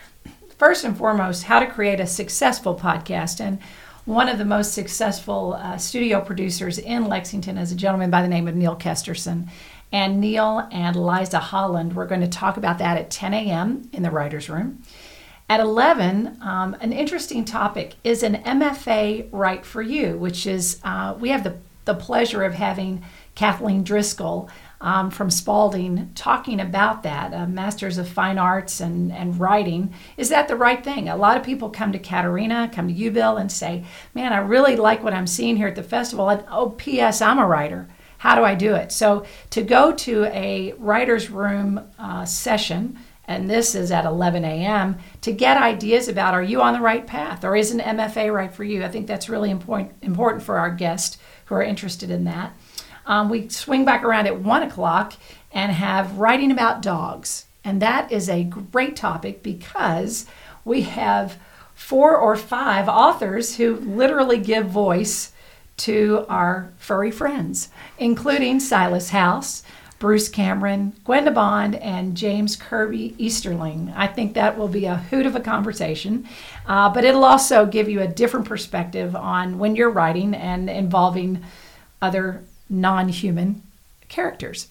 first 0.59 0.85
and 0.85 0.97
foremost, 0.97 1.45
how 1.45 1.61
to 1.61 1.67
create 1.67 2.01
a 2.01 2.07
successful 2.07 2.75
podcast. 2.75 3.41
And 3.41 3.59
one 4.05 4.29
of 4.29 4.39
the 4.39 4.45
most 4.45 4.73
successful 4.73 5.55
uh, 5.55 5.79
studio 5.79 6.21
producers 6.21 6.79
in 6.79 7.09
Lexington 7.09 7.59
is 7.59 7.73
a 7.73 7.77
gentleman 7.77 8.11
by 8.11 8.23
the 8.23 8.29
name 8.29 8.49
of 8.49 8.55
Neil 8.55 8.77
Kesterson. 8.77 9.49
And 9.93 10.21
Neil 10.21 10.69
and 10.71 10.97
Liza 10.97 11.39
Holland, 11.39 11.95
we're 11.95 12.07
going 12.07 12.21
to 12.21 12.29
talk 12.29 12.57
about 12.57 12.79
that 12.79 12.99
at 12.99 13.11
10 13.11 13.33
a.m. 13.33 13.89
in 13.93 14.03
the 14.03 14.11
writer's 14.11 14.51
room. 14.51 14.83
At 15.49 15.61
11, 15.61 16.39
um, 16.41 16.77
an 16.81 16.93
interesting 16.93 17.45
topic 17.45 17.95
is 18.03 18.25
an 18.25 18.43
MFA 18.43 19.29
right 19.31 19.65
for 19.65 19.81
you, 19.81 20.19
which 20.19 20.45
is 20.45 20.81
uh, 20.83 21.15
we 21.21 21.29
have 21.29 21.45
the, 21.45 21.59
the 21.85 21.95
pleasure 21.95 22.43
of 22.43 22.55
having 22.55 23.05
Kathleen 23.37 23.85
Driscoll 23.85 24.51
um, 24.81 25.09
from 25.09 25.31
Spalding 25.31 26.11
talking 26.17 26.59
about 26.59 27.05
that, 27.05 27.33
uh, 27.33 27.47
Masters 27.47 27.97
of 27.97 28.09
Fine 28.09 28.39
Arts 28.39 28.81
and, 28.81 29.13
and 29.13 29.39
writing. 29.39 29.95
Is 30.17 30.31
that 30.31 30.49
the 30.49 30.57
right 30.57 30.83
thing? 30.83 31.09
A 31.09 31.17
lot 31.17 31.37
of 31.37 31.45
people 31.45 31.71
come 31.71 31.93
to 31.93 31.99
Katerina, 32.01 32.69
come 32.75 32.89
to 32.89 32.95
you, 32.95 33.13
Bill, 33.13 33.37
and 33.37 33.51
say, 33.51 33.85
Man, 34.15 34.33
I 34.33 34.39
really 34.39 34.75
like 34.75 35.05
what 35.05 35.15
I'm 35.15 35.29
seeing 35.29 35.57
here 35.57 35.69
at 35.69 35.77
the 35.77 35.83
festival. 35.85 36.29
And 36.29 36.45
oh, 36.51 36.71
P.S., 36.71 37.23
I'm 37.23 37.39
a 37.39 37.47
writer. 37.47 37.87
How 38.19 38.35
do 38.35 38.43
I 38.43 38.57
do 38.57 38.75
it? 38.75 38.91
So 38.91 39.25
to 39.51 39.63
go 39.63 39.93
to 39.93 40.25
a 40.25 40.73
writer's 40.79 41.31
room 41.31 41.89
uh, 41.99 42.25
session, 42.25 42.99
and 43.29 43.51
this 43.51 43.75
is 43.75 43.91
at 43.91 44.05
11 44.05 44.45
a.m., 44.45 44.99
to 45.23 45.33
get 45.33 45.61
ideas 45.61 46.09
about 46.09 46.35
are 46.35 46.43
you 46.43 46.63
on 46.63 46.75
the 46.75 46.81
right 46.81 47.07
path 47.07 47.45
or 47.45 47.57
is 47.57 47.73
an 47.73 47.81
MFA 47.81 48.33
right 48.33 48.53
for 48.53 48.65
you? 48.65 48.85
I 48.85 48.89
think 48.89 49.07
that's 49.07 49.29
really 49.29 49.51
important, 49.51 49.93
important 50.03 50.43
for 50.43 50.59
our 50.59 50.71
guests 50.71 51.19
who 51.47 51.57
are 51.57 51.63
interested 51.63 52.11
in 52.11 52.25
that. 52.25 52.57
Um, 53.07 53.29
we 53.29 53.49
swing 53.49 53.85
back 53.85 54.05
around 54.05 54.27
at 54.27 54.41
1 54.41 54.63
o'clock 54.63 55.15
and 55.53 55.73
have 55.73 56.19
writing 56.19 56.51
about 56.51 56.83
dogs. 56.83 57.47
And 57.65 57.83
that 57.83 58.13
is 58.13 58.29
a 58.29 58.45
great 58.45 58.95
topic 58.95 59.43
because 59.43 60.27
we 60.65 60.83
have 60.83 61.39
four 61.75 62.17
or 62.17 62.37
five 62.37 62.89
authors 62.89 63.57
who 63.57 63.77
literally 63.77 64.39
give 64.39 64.67
voice 64.67 65.33
to 65.79 66.25
our 66.29 66.73
furry 66.79 67.11
friends, 67.11 67.69
including 67.99 68.61
Silas 68.61 69.11
House, 69.11 69.63
Bruce 69.99 70.29
Cameron, 70.29 70.93
Gwenda 71.05 71.31
Bond, 71.31 71.75
and 71.77 72.17
James 72.17 72.55
Kirby 72.55 73.15
Easterling. 73.19 73.93
I 73.97 74.07
think 74.07 74.35
that 74.35 74.59
will 74.59 74.69
be 74.69 74.85
a 74.85 74.97
hoot 74.97 75.25
of 75.25 75.35
a 75.35 75.41
conversation, 75.41 76.29
uh, 76.67 76.91
but 76.93 77.05
it'll 77.05 77.25
also 77.25 77.65
give 77.65 77.89
you 77.89 78.03
a 78.03 78.09
different 78.09 78.47
perspective 78.47 79.17
on 79.17 79.59
when 79.59 79.75
you're 79.75 79.91
writing 79.91 80.35
and 80.35 80.69
involving 80.69 81.43
other 82.03 82.45
non 82.69 83.09
human 83.09 83.63
characters. 84.09 84.69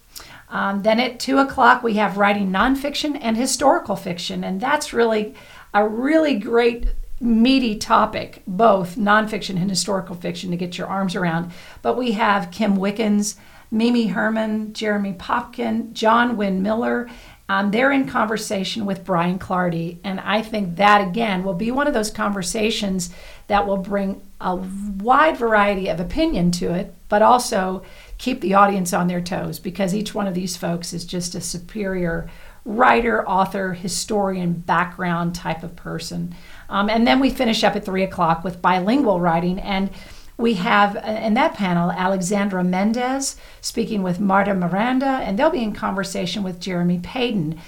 Um, 0.49 0.83
then 0.83 0.99
at 0.99 1.19
two 1.19 1.39
o'clock, 1.39 1.81
we 1.81 1.95
have 1.95 2.17
writing 2.17 2.51
nonfiction 2.51 3.17
and 3.19 3.35
historical 3.35 3.95
fiction, 3.95 4.43
and 4.43 4.61
that's 4.61 4.93
really 4.93 5.33
a 5.73 5.87
really 5.87 6.35
great 6.35 6.87
meaty 7.19 7.75
topic, 7.75 8.43
both 8.45 8.95
nonfiction 8.95 9.59
and 9.59 9.69
historical 9.69 10.15
fiction, 10.15 10.51
to 10.51 10.57
get 10.57 10.77
your 10.77 10.87
arms 10.87 11.15
around. 11.15 11.51
But 11.81 11.97
we 11.97 12.11
have 12.11 12.51
Kim 12.51 12.75
Wickens, 12.75 13.35
Mimi 13.71 14.07
Herman, 14.07 14.73
Jeremy 14.73 15.13
Popkin, 15.13 15.93
John 15.93 16.37
Wynn 16.37 16.61
Miller. 16.61 17.09
Um, 17.47 17.69
they're 17.69 17.91
in 17.91 18.07
conversation 18.07 18.85
with 18.85 19.05
Brian 19.05 19.37
Clardy, 19.37 19.99
and 20.03 20.19
I 20.19 20.41
think 20.41 20.77
that 20.77 21.07
again 21.07 21.43
will 21.43 21.53
be 21.53 21.69
one 21.69 21.85
of 21.85 21.93
those 21.93 22.09
conversations 22.09 23.11
that 23.47 23.67
will 23.67 23.77
bring 23.77 24.21
a 24.41 24.55
wide 24.55 25.37
variety 25.37 25.87
of 25.87 25.99
opinion 25.99 26.49
to 26.51 26.73
it, 26.73 26.95
but 27.07 27.21
also 27.21 27.83
keep 28.17 28.41
the 28.41 28.55
audience 28.55 28.93
on 28.93 29.07
their 29.07 29.21
toes 29.21 29.59
because 29.59 29.93
each 29.93 30.15
one 30.15 30.25
of 30.25 30.33
these 30.33 30.57
folks 30.57 30.91
is 30.91 31.05
just 31.05 31.35
a 31.35 31.41
superior 31.41 32.29
writer, 32.65 33.27
author, 33.27 33.73
historian, 33.73 34.53
background 34.53 35.35
type 35.35 35.61
of 35.61 35.75
person. 35.75 36.33
Um, 36.67 36.89
and 36.89 37.05
then 37.05 37.19
we 37.19 37.29
finish 37.29 37.63
up 37.63 37.75
at 37.75 37.85
three 37.85 38.03
o'clock 38.03 38.43
with 38.43 38.61
bilingual 38.61 39.19
writing. 39.19 39.59
And 39.59 39.91
we 40.37 40.55
have 40.55 40.95
uh, 40.97 40.99
in 40.99 41.33
that 41.35 41.53
panel 41.53 41.91
Alexandra 41.91 42.63
Mendez 42.63 43.37
speaking 43.61 44.03
with 44.03 44.19
Marta 44.19 44.53
Miranda, 44.53 45.05
and 45.05 45.37
they'll 45.37 45.49
be 45.49 45.63
in 45.63 45.73
conversation 45.73 46.43
with 46.43 46.59
Jeremy 46.59 46.99
Payton. 47.01 47.59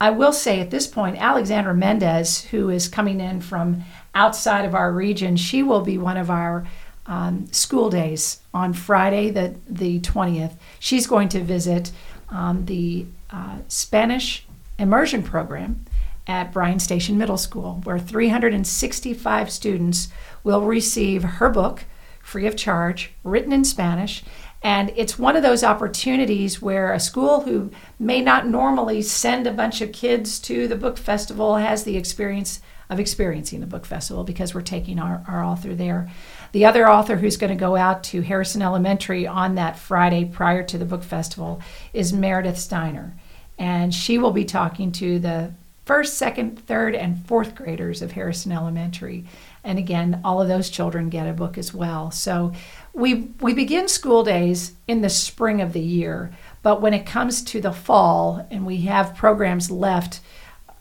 I 0.00 0.10
will 0.10 0.32
say 0.32 0.60
at 0.60 0.70
this 0.70 0.86
point, 0.86 1.20
Alexandra 1.20 1.74
Mendez, 1.74 2.44
who 2.46 2.70
is 2.70 2.88
coming 2.88 3.20
in 3.20 3.40
from 3.40 3.82
outside 4.14 4.64
of 4.64 4.74
our 4.74 4.92
region, 4.92 5.36
she 5.36 5.62
will 5.62 5.80
be 5.80 5.98
one 5.98 6.16
of 6.16 6.30
our 6.30 6.66
um, 7.06 7.46
school 7.52 7.90
days 7.90 8.40
on 8.54 8.72
Friday, 8.74 9.30
the, 9.30 9.56
the 9.68 9.98
20th. 10.00 10.54
She's 10.78 11.06
going 11.06 11.28
to 11.30 11.40
visit 11.42 11.90
um, 12.28 12.66
the 12.66 13.06
uh, 13.30 13.58
Spanish 13.66 14.46
immersion 14.78 15.22
program 15.22 15.84
at 16.28 16.52
Bryan 16.52 16.78
Station 16.78 17.16
Middle 17.18 17.38
School, 17.38 17.80
where 17.84 17.98
365 17.98 19.50
students 19.50 20.08
will 20.44 20.62
receive 20.62 21.22
her 21.24 21.48
book 21.48 21.84
free 22.28 22.46
of 22.46 22.56
charge, 22.56 23.12
written 23.24 23.52
in 23.52 23.64
Spanish. 23.64 24.22
And 24.62 24.92
it's 24.96 25.18
one 25.18 25.36
of 25.36 25.42
those 25.42 25.64
opportunities 25.64 26.60
where 26.60 26.92
a 26.92 27.00
school 27.00 27.42
who 27.42 27.70
may 27.98 28.20
not 28.20 28.46
normally 28.46 29.02
send 29.02 29.46
a 29.46 29.52
bunch 29.52 29.80
of 29.80 29.92
kids 29.92 30.38
to 30.40 30.68
the 30.68 30.76
book 30.76 30.98
festival 30.98 31.56
has 31.56 31.84
the 31.84 31.96
experience 31.96 32.60
of 32.90 33.00
experiencing 33.00 33.60
the 33.60 33.66
book 33.66 33.86
festival 33.86 34.24
because 34.24 34.54
we're 34.54 34.60
taking 34.60 34.98
our, 34.98 35.24
our 35.28 35.44
author 35.44 35.74
there. 35.74 36.10
The 36.52 36.66
other 36.66 36.88
author 36.88 37.16
who's 37.16 37.36
going 37.36 37.50
to 37.52 37.56
go 37.56 37.76
out 37.76 38.02
to 38.04 38.22
Harrison 38.22 38.62
Elementary 38.62 39.26
on 39.26 39.54
that 39.54 39.78
Friday 39.78 40.24
prior 40.24 40.62
to 40.64 40.78
the 40.78 40.86
book 40.86 41.02
festival 41.02 41.62
is 41.92 42.12
Meredith 42.12 42.58
Steiner. 42.58 43.16
And 43.58 43.94
she 43.94 44.18
will 44.18 44.32
be 44.32 44.44
talking 44.44 44.92
to 44.92 45.18
the 45.18 45.52
first, 45.84 46.18
second, 46.18 46.58
third, 46.66 46.94
and 46.94 47.26
fourth 47.26 47.54
graders 47.54 48.02
of 48.02 48.12
Harrison 48.12 48.52
Elementary. 48.52 49.24
And 49.68 49.78
again, 49.78 50.22
all 50.24 50.40
of 50.40 50.48
those 50.48 50.70
children 50.70 51.10
get 51.10 51.28
a 51.28 51.34
book 51.34 51.58
as 51.58 51.74
well. 51.74 52.10
So 52.10 52.54
we, 52.94 53.28
we 53.38 53.52
begin 53.52 53.86
school 53.86 54.24
days 54.24 54.72
in 54.88 55.02
the 55.02 55.10
spring 55.10 55.60
of 55.60 55.74
the 55.74 55.80
year, 55.80 56.32
but 56.62 56.80
when 56.80 56.94
it 56.94 57.04
comes 57.04 57.42
to 57.42 57.60
the 57.60 57.70
fall 57.70 58.46
and 58.50 58.64
we 58.64 58.78
have 58.78 59.14
programs 59.14 59.70
left, 59.70 60.20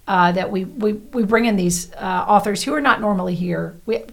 uh, 0.08 0.32
that 0.32 0.52
we, 0.52 0.64
we, 0.64 0.94
we 0.94 1.24
bring 1.24 1.44
in 1.44 1.58
these 1.58 1.92
uh, 1.96 2.26
authors 2.30 2.64
who 2.64 2.74
are 2.74 2.80
not 2.80 3.02
normally 3.02 3.36
here. 3.36 3.76
We, 3.86 4.06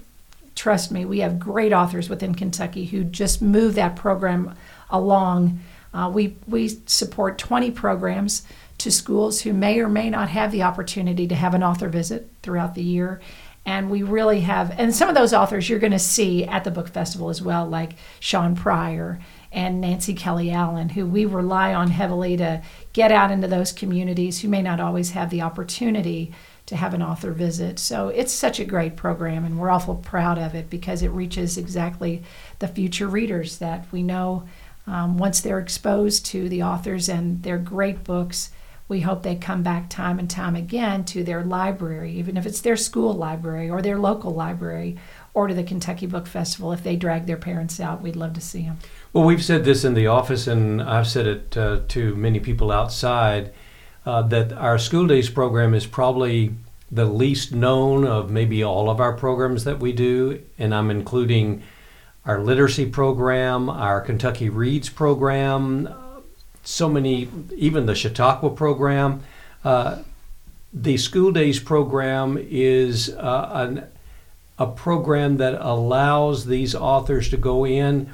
trust 0.56 0.90
me, 0.90 1.04
we 1.04 1.20
have 1.20 1.38
great 1.38 1.72
authors 1.72 2.08
within 2.08 2.34
Kentucky 2.34 2.86
who 2.86 3.04
just 3.04 3.40
move 3.40 3.76
that 3.76 3.94
program 3.94 4.56
along. 4.90 5.60
Uh, 5.94 6.10
we, 6.12 6.34
we 6.48 6.80
support 6.86 7.38
20 7.38 7.70
programs 7.70 8.42
to 8.78 8.90
schools 8.90 9.42
who 9.42 9.52
may 9.52 9.78
or 9.78 9.88
may 9.88 10.10
not 10.10 10.30
have 10.30 10.50
the 10.50 10.64
opportunity 10.64 11.28
to 11.28 11.36
have 11.36 11.54
an 11.54 11.62
author 11.62 11.88
visit 11.88 12.28
throughout 12.42 12.74
the 12.74 12.82
year. 12.82 13.20
And 13.66 13.90
we 13.90 14.02
really 14.02 14.40
have, 14.40 14.74
and 14.78 14.94
some 14.94 15.08
of 15.08 15.14
those 15.14 15.32
authors 15.32 15.68
you're 15.68 15.78
going 15.78 15.92
to 15.92 15.98
see 15.98 16.44
at 16.44 16.64
the 16.64 16.70
book 16.70 16.88
festival 16.88 17.30
as 17.30 17.40
well, 17.40 17.66
like 17.66 17.94
Sean 18.20 18.54
Pryor 18.54 19.20
and 19.50 19.80
Nancy 19.80 20.12
Kelly 20.12 20.50
Allen, 20.50 20.90
who 20.90 21.06
we 21.06 21.24
rely 21.24 21.72
on 21.72 21.88
heavily 21.88 22.36
to 22.36 22.62
get 22.92 23.10
out 23.10 23.30
into 23.30 23.48
those 23.48 23.72
communities 23.72 24.40
who 24.40 24.48
may 24.48 24.60
not 24.60 24.80
always 24.80 25.12
have 25.12 25.30
the 25.30 25.40
opportunity 25.40 26.32
to 26.66 26.76
have 26.76 26.92
an 26.92 27.02
author 27.02 27.30
visit. 27.32 27.78
So 27.78 28.08
it's 28.08 28.32
such 28.32 28.58
a 28.58 28.64
great 28.64 28.96
program, 28.96 29.44
and 29.44 29.58
we're 29.58 29.70
awful 29.70 29.96
proud 29.96 30.38
of 30.38 30.54
it 30.54 30.68
because 30.68 31.02
it 31.02 31.08
reaches 31.08 31.56
exactly 31.56 32.22
the 32.58 32.68
future 32.68 33.08
readers 33.08 33.58
that 33.58 33.86
we 33.92 34.02
know 34.02 34.46
um, 34.86 35.16
once 35.16 35.40
they're 35.40 35.58
exposed 35.58 36.26
to 36.26 36.48
the 36.48 36.62
authors 36.62 37.08
and 37.08 37.42
their 37.42 37.58
great 37.58 38.04
books. 38.04 38.50
We 38.86 39.00
hope 39.00 39.22
they 39.22 39.36
come 39.36 39.62
back 39.62 39.88
time 39.88 40.18
and 40.18 40.28
time 40.28 40.54
again 40.54 41.04
to 41.06 41.24
their 41.24 41.42
library, 41.42 42.12
even 42.12 42.36
if 42.36 42.44
it's 42.44 42.60
their 42.60 42.76
school 42.76 43.14
library 43.14 43.70
or 43.70 43.80
their 43.80 43.98
local 43.98 44.34
library 44.34 44.98
or 45.32 45.48
to 45.48 45.54
the 45.54 45.62
Kentucky 45.62 46.06
Book 46.06 46.26
Festival. 46.26 46.72
If 46.72 46.82
they 46.82 46.94
drag 46.94 47.26
their 47.26 47.38
parents 47.38 47.80
out, 47.80 48.02
we'd 48.02 48.14
love 48.14 48.34
to 48.34 48.42
see 48.42 48.62
them. 48.62 48.78
Well, 49.14 49.24
we've 49.24 49.42
said 49.42 49.64
this 49.64 49.84
in 49.84 49.94
the 49.94 50.06
office, 50.06 50.46
and 50.46 50.82
I've 50.82 51.06
said 51.06 51.26
it 51.26 51.56
uh, 51.56 51.80
to 51.88 52.14
many 52.14 52.40
people 52.40 52.70
outside 52.70 53.52
uh, 54.04 54.20
that 54.22 54.52
our 54.52 54.78
school 54.78 55.06
days 55.06 55.30
program 55.30 55.72
is 55.72 55.86
probably 55.86 56.54
the 56.90 57.06
least 57.06 57.52
known 57.52 58.06
of 58.06 58.30
maybe 58.30 58.62
all 58.62 58.90
of 58.90 59.00
our 59.00 59.14
programs 59.14 59.64
that 59.64 59.80
we 59.80 59.92
do, 59.92 60.42
and 60.58 60.74
I'm 60.74 60.90
including 60.90 61.62
our 62.26 62.40
literacy 62.40 62.86
program, 62.86 63.70
our 63.70 64.00
Kentucky 64.02 64.48
Reads 64.50 64.90
program, 64.90 65.88
so 66.64 66.88
many, 66.88 67.28
even 67.56 67.86
the 67.86 67.94
Chautauqua 67.94 68.50
program. 68.50 69.22
Uh, 69.64 70.02
the 70.72 70.96
school 70.96 71.30
days 71.30 71.60
program 71.60 72.36
is 72.40 73.10
uh, 73.10 73.50
an, 73.52 73.86
a 74.58 74.66
program 74.66 75.36
that 75.36 75.54
allows 75.60 76.46
these 76.46 76.74
authors 76.74 77.30
to 77.30 77.36
go 77.36 77.64
in. 77.64 78.10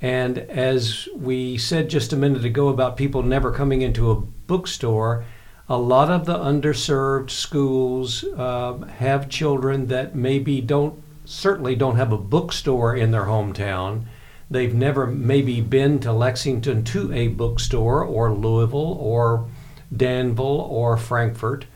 And 0.00 0.38
as 0.38 1.08
we 1.14 1.58
said 1.58 1.90
just 1.90 2.12
a 2.12 2.16
minute 2.16 2.44
ago 2.44 2.68
about 2.68 2.96
people 2.96 3.22
never 3.22 3.52
coming 3.52 3.82
into 3.82 4.10
a 4.10 4.14
bookstore, 4.14 5.24
a 5.68 5.76
lot 5.76 6.10
of 6.10 6.24
the 6.24 6.38
underserved 6.38 7.30
schools 7.30 8.24
uh, 8.24 8.78
have 8.98 9.28
children 9.28 9.88
that 9.88 10.14
maybe 10.14 10.60
don't 10.60 11.02
certainly 11.26 11.76
don't 11.76 11.96
have 11.96 12.10
a 12.10 12.16
bookstore 12.16 12.96
in 12.96 13.10
their 13.10 13.26
hometown. 13.26 14.04
They've 14.50 14.74
never 14.74 15.06
maybe 15.06 15.60
been 15.60 15.98
to 16.00 16.12
Lexington 16.12 16.84
to 16.84 17.12
a 17.12 17.28
bookstore 17.28 18.02
or 18.02 18.32
Louisville 18.32 18.96
or 18.98 19.48
Danville 19.94 20.60
or 20.60 20.96
Frankfort. 20.96 21.66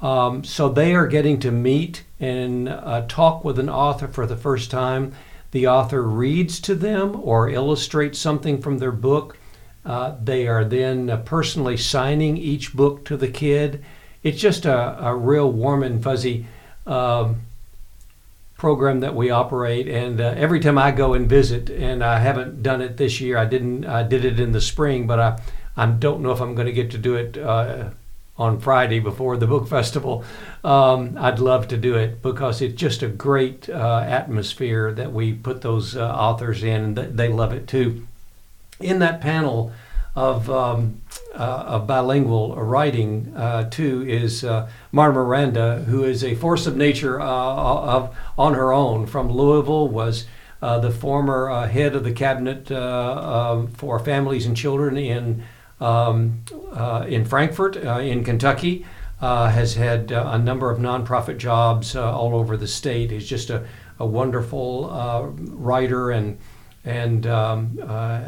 Um, 0.00 0.44
so 0.44 0.68
they 0.68 0.94
are 0.94 1.06
getting 1.06 1.40
to 1.40 1.50
meet 1.50 2.04
and 2.18 2.68
uh, 2.68 3.04
talk 3.08 3.44
with 3.44 3.58
an 3.58 3.68
author 3.68 4.08
for 4.08 4.26
the 4.26 4.36
first 4.36 4.70
time. 4.70 5.12
The 5.50 5.66
author 5.66 6.02
reads 6.02 6.60
to 6.60 6.74
them 6.74 7.20
or 7.22 7.50
illustrates 7.50 8.18
something 8.18 8.62
from 8.62 8.78
their 8.78 8.92
book. 8.92 9.36
Uh, 9.84 10.14
they 10.22 10.46
are 10.46 10.64
then 10.64 11.10
uh, 11.10 11.16
personally 11.18 11.76
signing 11.76 12.36
each 12.36 12.74
book 12.74 13.04
to 13.06 13.16
the 13.16 13.28
kid. 13.28 13.84
It's 14.22 14.40
just 14.40 14.64
a, 14.66 15.04
a 15.04 15.16
real 15.16 15.50
warm 15.50 15.82
and 15.82 16.02
fuzzy 16.02 16.46
um, 16.86 17.40
program 18.60 19.00
that 19.00 19.14
we 19.14 19.30
operate. 19.30 19.88
And 19.88 20.20
uh, 20.20 20.34
every 20.36 20.60
time 20.60 20.76
I 20.76 20.90
go 20.90 21.14
and 21.14 21.26
visit, 21.26 21.70
and 21.70 22.04
I 22.04 22.18
haven't 22.18 22.62
done 22.62 22.82
it 22.82 22.98
this 22.98 23.18
year, 23.18 23.38
I 23.38 23.46
didn't. 23.46 23.86
I 23.86 24.02
did 24.02 24.22
it 24.22 24.38
in 24.38 24.52
the 24.52 24.60
spring, 24.60 25.06
but 25.06 25.18
I, 25.18 25.40
I 25.78 25.86
don't 25.86 26.20
know 26.20 26.30
if 26.30 26.42
I'm 26.42 26.54
going 26.54 26.66
to 26.66 26.72
get 26.72 26.90
to 26.90 26.98
do 26.98 27.14
it 27.14 27.38
uh, 27.38 27.88
on 28.36 28.60
Friday 28.60 29.00
before 29.00 29.38
the 29.38 29.46
book 29.46 29.66
festival. 29.78 30.24
Um, 30.62 31.16
I'd 31.18 31.38
love 31.38 31.68
to 31.68 31.78
do 31.78 31.94
it 31.94 32.20
because 32.20 32.60
it's 32.60 32.78
just 32.78 33.02
a 33.02 33.08
great 33.08 33.70
uh, 33.70 34.04
atmosphere 34.06 34.92
that 34.92 35.10
we 35.10 35.32
put 35.32 35.62
those 35.62 35.96
uh, 35.96 36.06
authors 36.06 36.62
in, 36.62 36.98
and 36.98 37.16
they 37.18 37.28
love 37.28 37.54
it 37.54 37.66
too 37.66 38.06
in 38.78 38.98
that 38.98 39.22
panel 39.22 39.72
of, 40.14 40.50
um, 40.50 41.00
of 41.40 41.86
bilingual 41.86 42.54
writing, 42.56 43.32
uh, 43.36 43.68
too, 43.70 44.04
is 44.06 44.44
uh, 44.44 44.68
Marta 44.92 45.14
Miranda, 45.14 45.84
who 45.84 46.04
is 46.04 46.22
a 46.22 46.34
force 46.34 46.66
of 46.66 46.76
nature 46.76 47.20
uh, 47.20 47.24
of, 47.24 48.16
on 48.36 48.54
her 48.54 48.72
own 48.72 49.06
from 49.06 49.30
Louisville, 49.30 49.88
was 49.88 50.26
uh, 50.62 50.78
the 50.78 50.90
former 50.90 51.48
uh, 51.48 51.68
head 51.68 51.94
of 51.94 52.04
the 52.04 52.12
cabinet 52.12 52.70
um, 52.70 53.68
for 53.68 53.98
families 53.98 54.44
and 54.46 54.56
children 54.56 54.96
in, 54.96 55.42
um, 55.80 56.44
in 57.06 57.24
Frankfort, 57.24 57.76
in 57.76 58.22
Kentucky. 58.24 58.84
has 59.20 59.74
had 59.74 60.10
a 60.10 60.38
number 60.38 60.70
of 60.70 60.78
nonprofit 60.78 61.38
jobs 61.38 61.96
all 61.96 62.34
over 62.34 62.56
the 62.56 62.68
state. 62.68 63.10
Is 63.12 63.26
just 63.26 63.48
a, 63.48 63.66
a 63.98 64.06
wonderful 64.06 64.90
writer 65.36 66.10
and 66.10 66.38
and 66.84 67.26
um, 67.26 67.78
uh, 67.82 68.20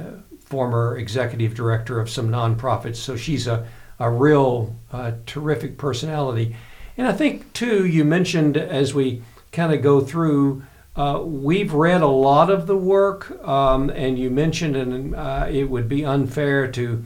former 0.53 0.99
executive 0.99 1.55
director 1.55 1.99
of 1.99 2.11
some 2.11 2.29
nonprofits. 2.29 2.97
So 2.97 3.17
she's 3.17 3.47
a, 3.47 3.67
a 3.99 4.11
real 4.11 4.77
uh, 4.93 5.13
terrific 5.25 5.79
personality. 5.79 6.55
And 6.99 7.07
I 7.07 7.13
think, 7.13 7.53
too, 7.55 7.87
you 7.87 8.05
mentioned 8.05 8.57
as 8.59 8.93
we 8.93 9.23
kind 9.51 9.73
of 9.73 9.81
go 9.81 10.03
through, 10.03 10.63
uh, 10.95 11.23
we've 11.25 11.73
read 11.73 12.03
a 12.03 12.17
lot 12.31 12.51
of 12.51 12.67
the 12.67 12.77
work, 12.77 13.21
um, 13.49 13.89
and 13.89 14.19
you 14.19 14.29
mentioned, 14.31 14.77
and 14.77 15.15
uh, 15.15 15.47
it 15.51 15.71
would 15.71 15.89
be 15.89 16.05
unfair 16.05 16.71
to 16.73 17.03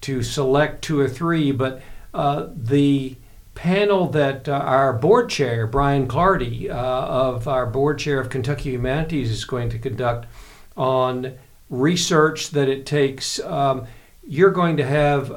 to 0.00 0.22
select 0.22 0.82
two 0.82 0.98
or 0.98 1.08
three, 1.08 1.52
but 1.52 1.82
uh, 2.14 2.46
the 2.56 3.14
panel 3.54 4.08
that 4.08 4.48
uh, 4.48 4.52
our 4.52 4.92
board 4.94 5.28
chair, 5.28 5.66
Brian 5.66 6.08
Clardy, 6.08 6.70
uh, 6.70 6.74
of 6.74 7.46
our 7.46 7.66
board 7.66 7.98
chair 7.98 8.18
of 8.18 8.30
Kentucky 8.30 8.70
Humanities, 8.70 9.30
is 9.30 9.44
going 9.44 9.68
to 9.70 9.78
conduct 9.78 10.26
on 10.76 11.34
research 11.70 12.50
that 12.50 12.68
it 12.68 12.84
takes. 12.84 13.40
Um, 13.40 13.86
you're 14.26 14.50
going 14.50 14.76
to 14.76 14.84
have 14.84 15.30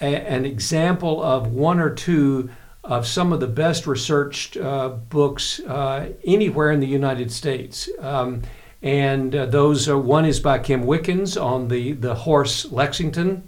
a, 0.00 0.04
an 0.04 0.46
example 0.46 1.22
of 1.22 1.52
one 1.52 1.80
or 1.80 1.94
two 1.94 2.50
of 2.82 3.06
some 3.06 3.32
of 3.32 3.40
the 3.40 3.46
best 3.46 3.86
researched 3.86 4.56
uh, 4.56 4.88
books 4.88 5.60
uh, 5.60 6.12
anywhere 6.24 6.70
in 6.70 6.80
the 6.80 6.86
United 6.86 7.30
States. 7.30 7.90
Um, 7.98 8.42
and 8.82 9.34
uh, 9.36 9.46
those 9.46 9.88
are, 9.88 9.98
one 9.98 10.24
is 10.24 10.40
by 10.40 10.58
Kim 10.58 10.86
Wickens 10.86 11.36
on 11.36 11.68
the, 11.68 11.92
the 11.92 12.14
horse 12.14 12.72
Lexington. 12.72 13.42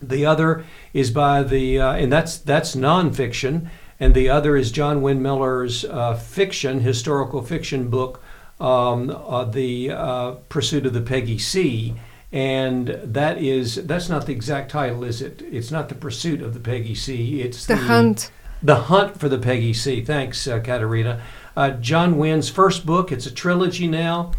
The 0.00 0.24
other 0.24 0.64
is 0.92 1.10
by 1.10 1.42
the, 1.42 1.80
uh, 1.80 1.92
and 1.94 2.12
that's, 2.12 2.38
that's 2.38 2.76
nonfiction. 2.76 3.68
And 3.98 4.14
the 4.14 4.28
other 4.30 4.56
is 4.56 4.72
John 4.72 5.02
Winn 5.02 5.22
Miller's 5.22 5.84
uh, 5.84 6.14
fiction, 6.14 6.80
historical 6.80 7.42
fiction 7.42 7.88
book, 7.88 8.22
um, 8.62 9.10
uh, 9.10 9.44
The 9.44 10.38
Pursuit 10.48 10.86
of 10.86 10.92
the 10.92 11.02
Peggy 11.02 11.38
C 11.38 11.94
and 12.34 12.88
that 13.04 13.36
is 13.36 13.74
that's 13.84 14.08
not 14.08 14.24
the 14.24 14.32
exact 14.32 14.70
title 14.70 15.04
is 15.04 15.20
it 15.20 15.42
it's 15.42 15.70
not 15.70 15.90
the 15.90 15.94
pursuit 15.94 16.40
of 16.40 16.54
the 16.54 16.60
peggy 16.60 16.94
c 16.94 17.42
it's 17.42 17.66
the, 17.66 17.74
the 17.74 17.82
hunt 17.82 18.30
the 18.62 18.76
Hunt 18.76 19.18
for 19.18 19.28
the 19.28 19.38
Peggy 19.38 19.72
C. 19.72 20.02
Thanks, 20.02 20.46
uh, 20.46 20.60
Katerina. 20.60 21.20
Uh, 21.56 21.70
John 21.70 22.16
Winn's 22.16 22.48
first 22.48 22.86
book, 22.86 23.10
it's 23.10 23.26
a 23.26 23.30
trilogy 23.30 23.88
now. 23.88 24.32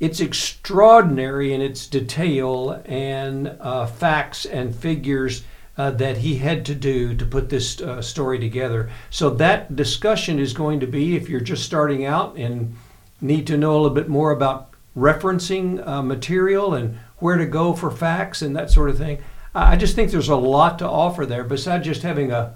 It's 0.00 0.18
extraordinary 0.18 1.52
in 1.52 1.60
its 1.60 1.86
detail 1.86 2.82
and 2.84 3.56
uh, 3.60 3.86
facts 3.86 4.44
and 4.44 4.74
figures 4.74 5.44
uh, 5.78 5.92
that 5.92 6.18
he 6.18 6.38
had 6.38 6.66
to 6.66 6.74
do 6.74 7.14
to 7.14 7.24
put 7.24 7.50
this 7.50 7.80
uh, 7.80 8.02
story 8.02 8.40
together. 8.40 8.90
So, 9.10 9.30
that 9.30 9.76
discussion 9.76 10.40
is 10.40 10.52
going 10.52 10.80
to 10.80 10.86
be 10.88 11.14
if 11.14 11.28
you're 11.28 11.40
just 11.40 11.64
starting 11.64 12.04
out 12.04 12.36
and 12.36 12.76
need 13.22 13.46
to 13.46 13.56
know 13.56 13.72
a 13.72 13.78
little 13.80 13.90
bit 13.90 14.08
more 14.08 14.30
about 14.30 14.70
referencing 14.96 15.86
uh, 15.86 16.02
material 16.02 16.74
and 16.74 16.98
where 17.18 17.36
to 17.36 17.46
go 17.46 17.72
for 17.72 17.90
facts 17.90 18.42
and 18.42 18.54
that 18.54 18.70
sort 18.70 18.90
of 18.90 18.98
thing. 18.98 19.22
I 19.54 19.76
just 19.76 19.94
think 19.94 20.10
there's 20.10 20.28
a 20.28 20.36
lot 20.36 20.78
to 20.80 20.88
offer 20.88 21.24
there 21.24 21.44
besides 21.44 21.86
just 21.86 22.02
having 22.02 22.30
a 22.30 22.54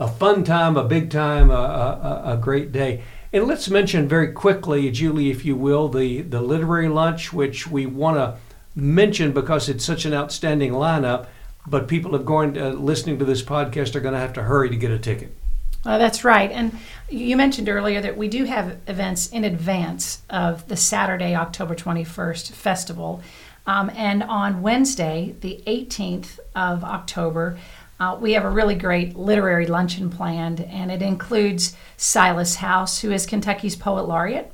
a 0.00 0.08
fun 0.08 0.44
time, 0.44 0.76
a 0.76 0.84
big 0.84 1.10
time, 1.10 1.50
a, 1.50 1.54
a, 1.54 2.22
a 2.34 2.36
great 2.36 2.72
day. 2.72 3.02
And 3.32 3.46
let's 3.46 3.68
mention 3.68 4.08
very 4.08 4.32
quickly, 4.32 4.90
Julie, 4.90 5.30
if 5.30 5.44
you 5.44 5.56
will, 5.56 5.88
the, 5.88 6.22
the 6.22 6.40
literary 6.40 6.88
lunch, 6.88 7.32
which 7.32 7.66
we 7.66 7.84
want 7.84 8.16
to 8.16 8.36
mention 8.74 9.32
because 9.32 9.68
it's 9.68 9.84
such 9.84 10.04
an 10.04 10.14
outstanding 10.14 10.72
lineup. 10.72 11.26
But 11.66 11.88
people 11.88 12.14
are 12.16 12.20
going 12.20 12.54
to, 12.54 12.70
listening 12.70 13.18
to 13.18 13.24
this 13.24 13.42
podcast 13.42 13.94
are 13.94 14.00
going 14.00 14.14
to 14.14 14.20
have 14.20 14.32
to 14.34 14.44
hurry 14.44 14.70
to 14.70 14.76
get 14.76 14.90
a 14.90 14.98
ticket. 14.98 15.36
Uh, 15.88 15.96
that's 15.96 16.22
right. 16.22 16.52
And 16.52 16.76
you 17.08 17.34
mentioned 17.34 17.66
earlier 17.66 18.02
that 18.02 18.14
we 18.14 18.28
do 18.28 18.44
have 18.44 18.76
events 18.86 19.30
in 19.30 19.42
advance 19.42 20.20
of 20.28 20.68
the 20.68 20.76
Saturday, 20.76 21.34
October 21.34 21.74
21st 21.74 22.52
festival. 22.52 23.22
Um, 23.66 23.90
and 23.96 24.22
on 24.22 24.60
Wednesday, 24.60 25.34
the 25.40 25.62
18th 25.66 26.40
of 26.54 26.84
October, 26.84 27.58
uh, 27.98 28.18
we 28.20 28.32
have 28.32 28.44
a 28.44 28.50
really 28.50 28.74
great 28.74 29.16
literary 29.16 29.66
luncheon 29.66 30.10
planned, 30.10 30.60
and 30.60 30.92
it 30.92 31.00
includes 31.00 31.74
Silas 31.96 32.56
House, 32.56 33.00
who 33.00 33.10
is 33.10 33.24
Kentucky's 33.24 33.74
Poet 33.74 34.06
Laureate, 34.06 34.52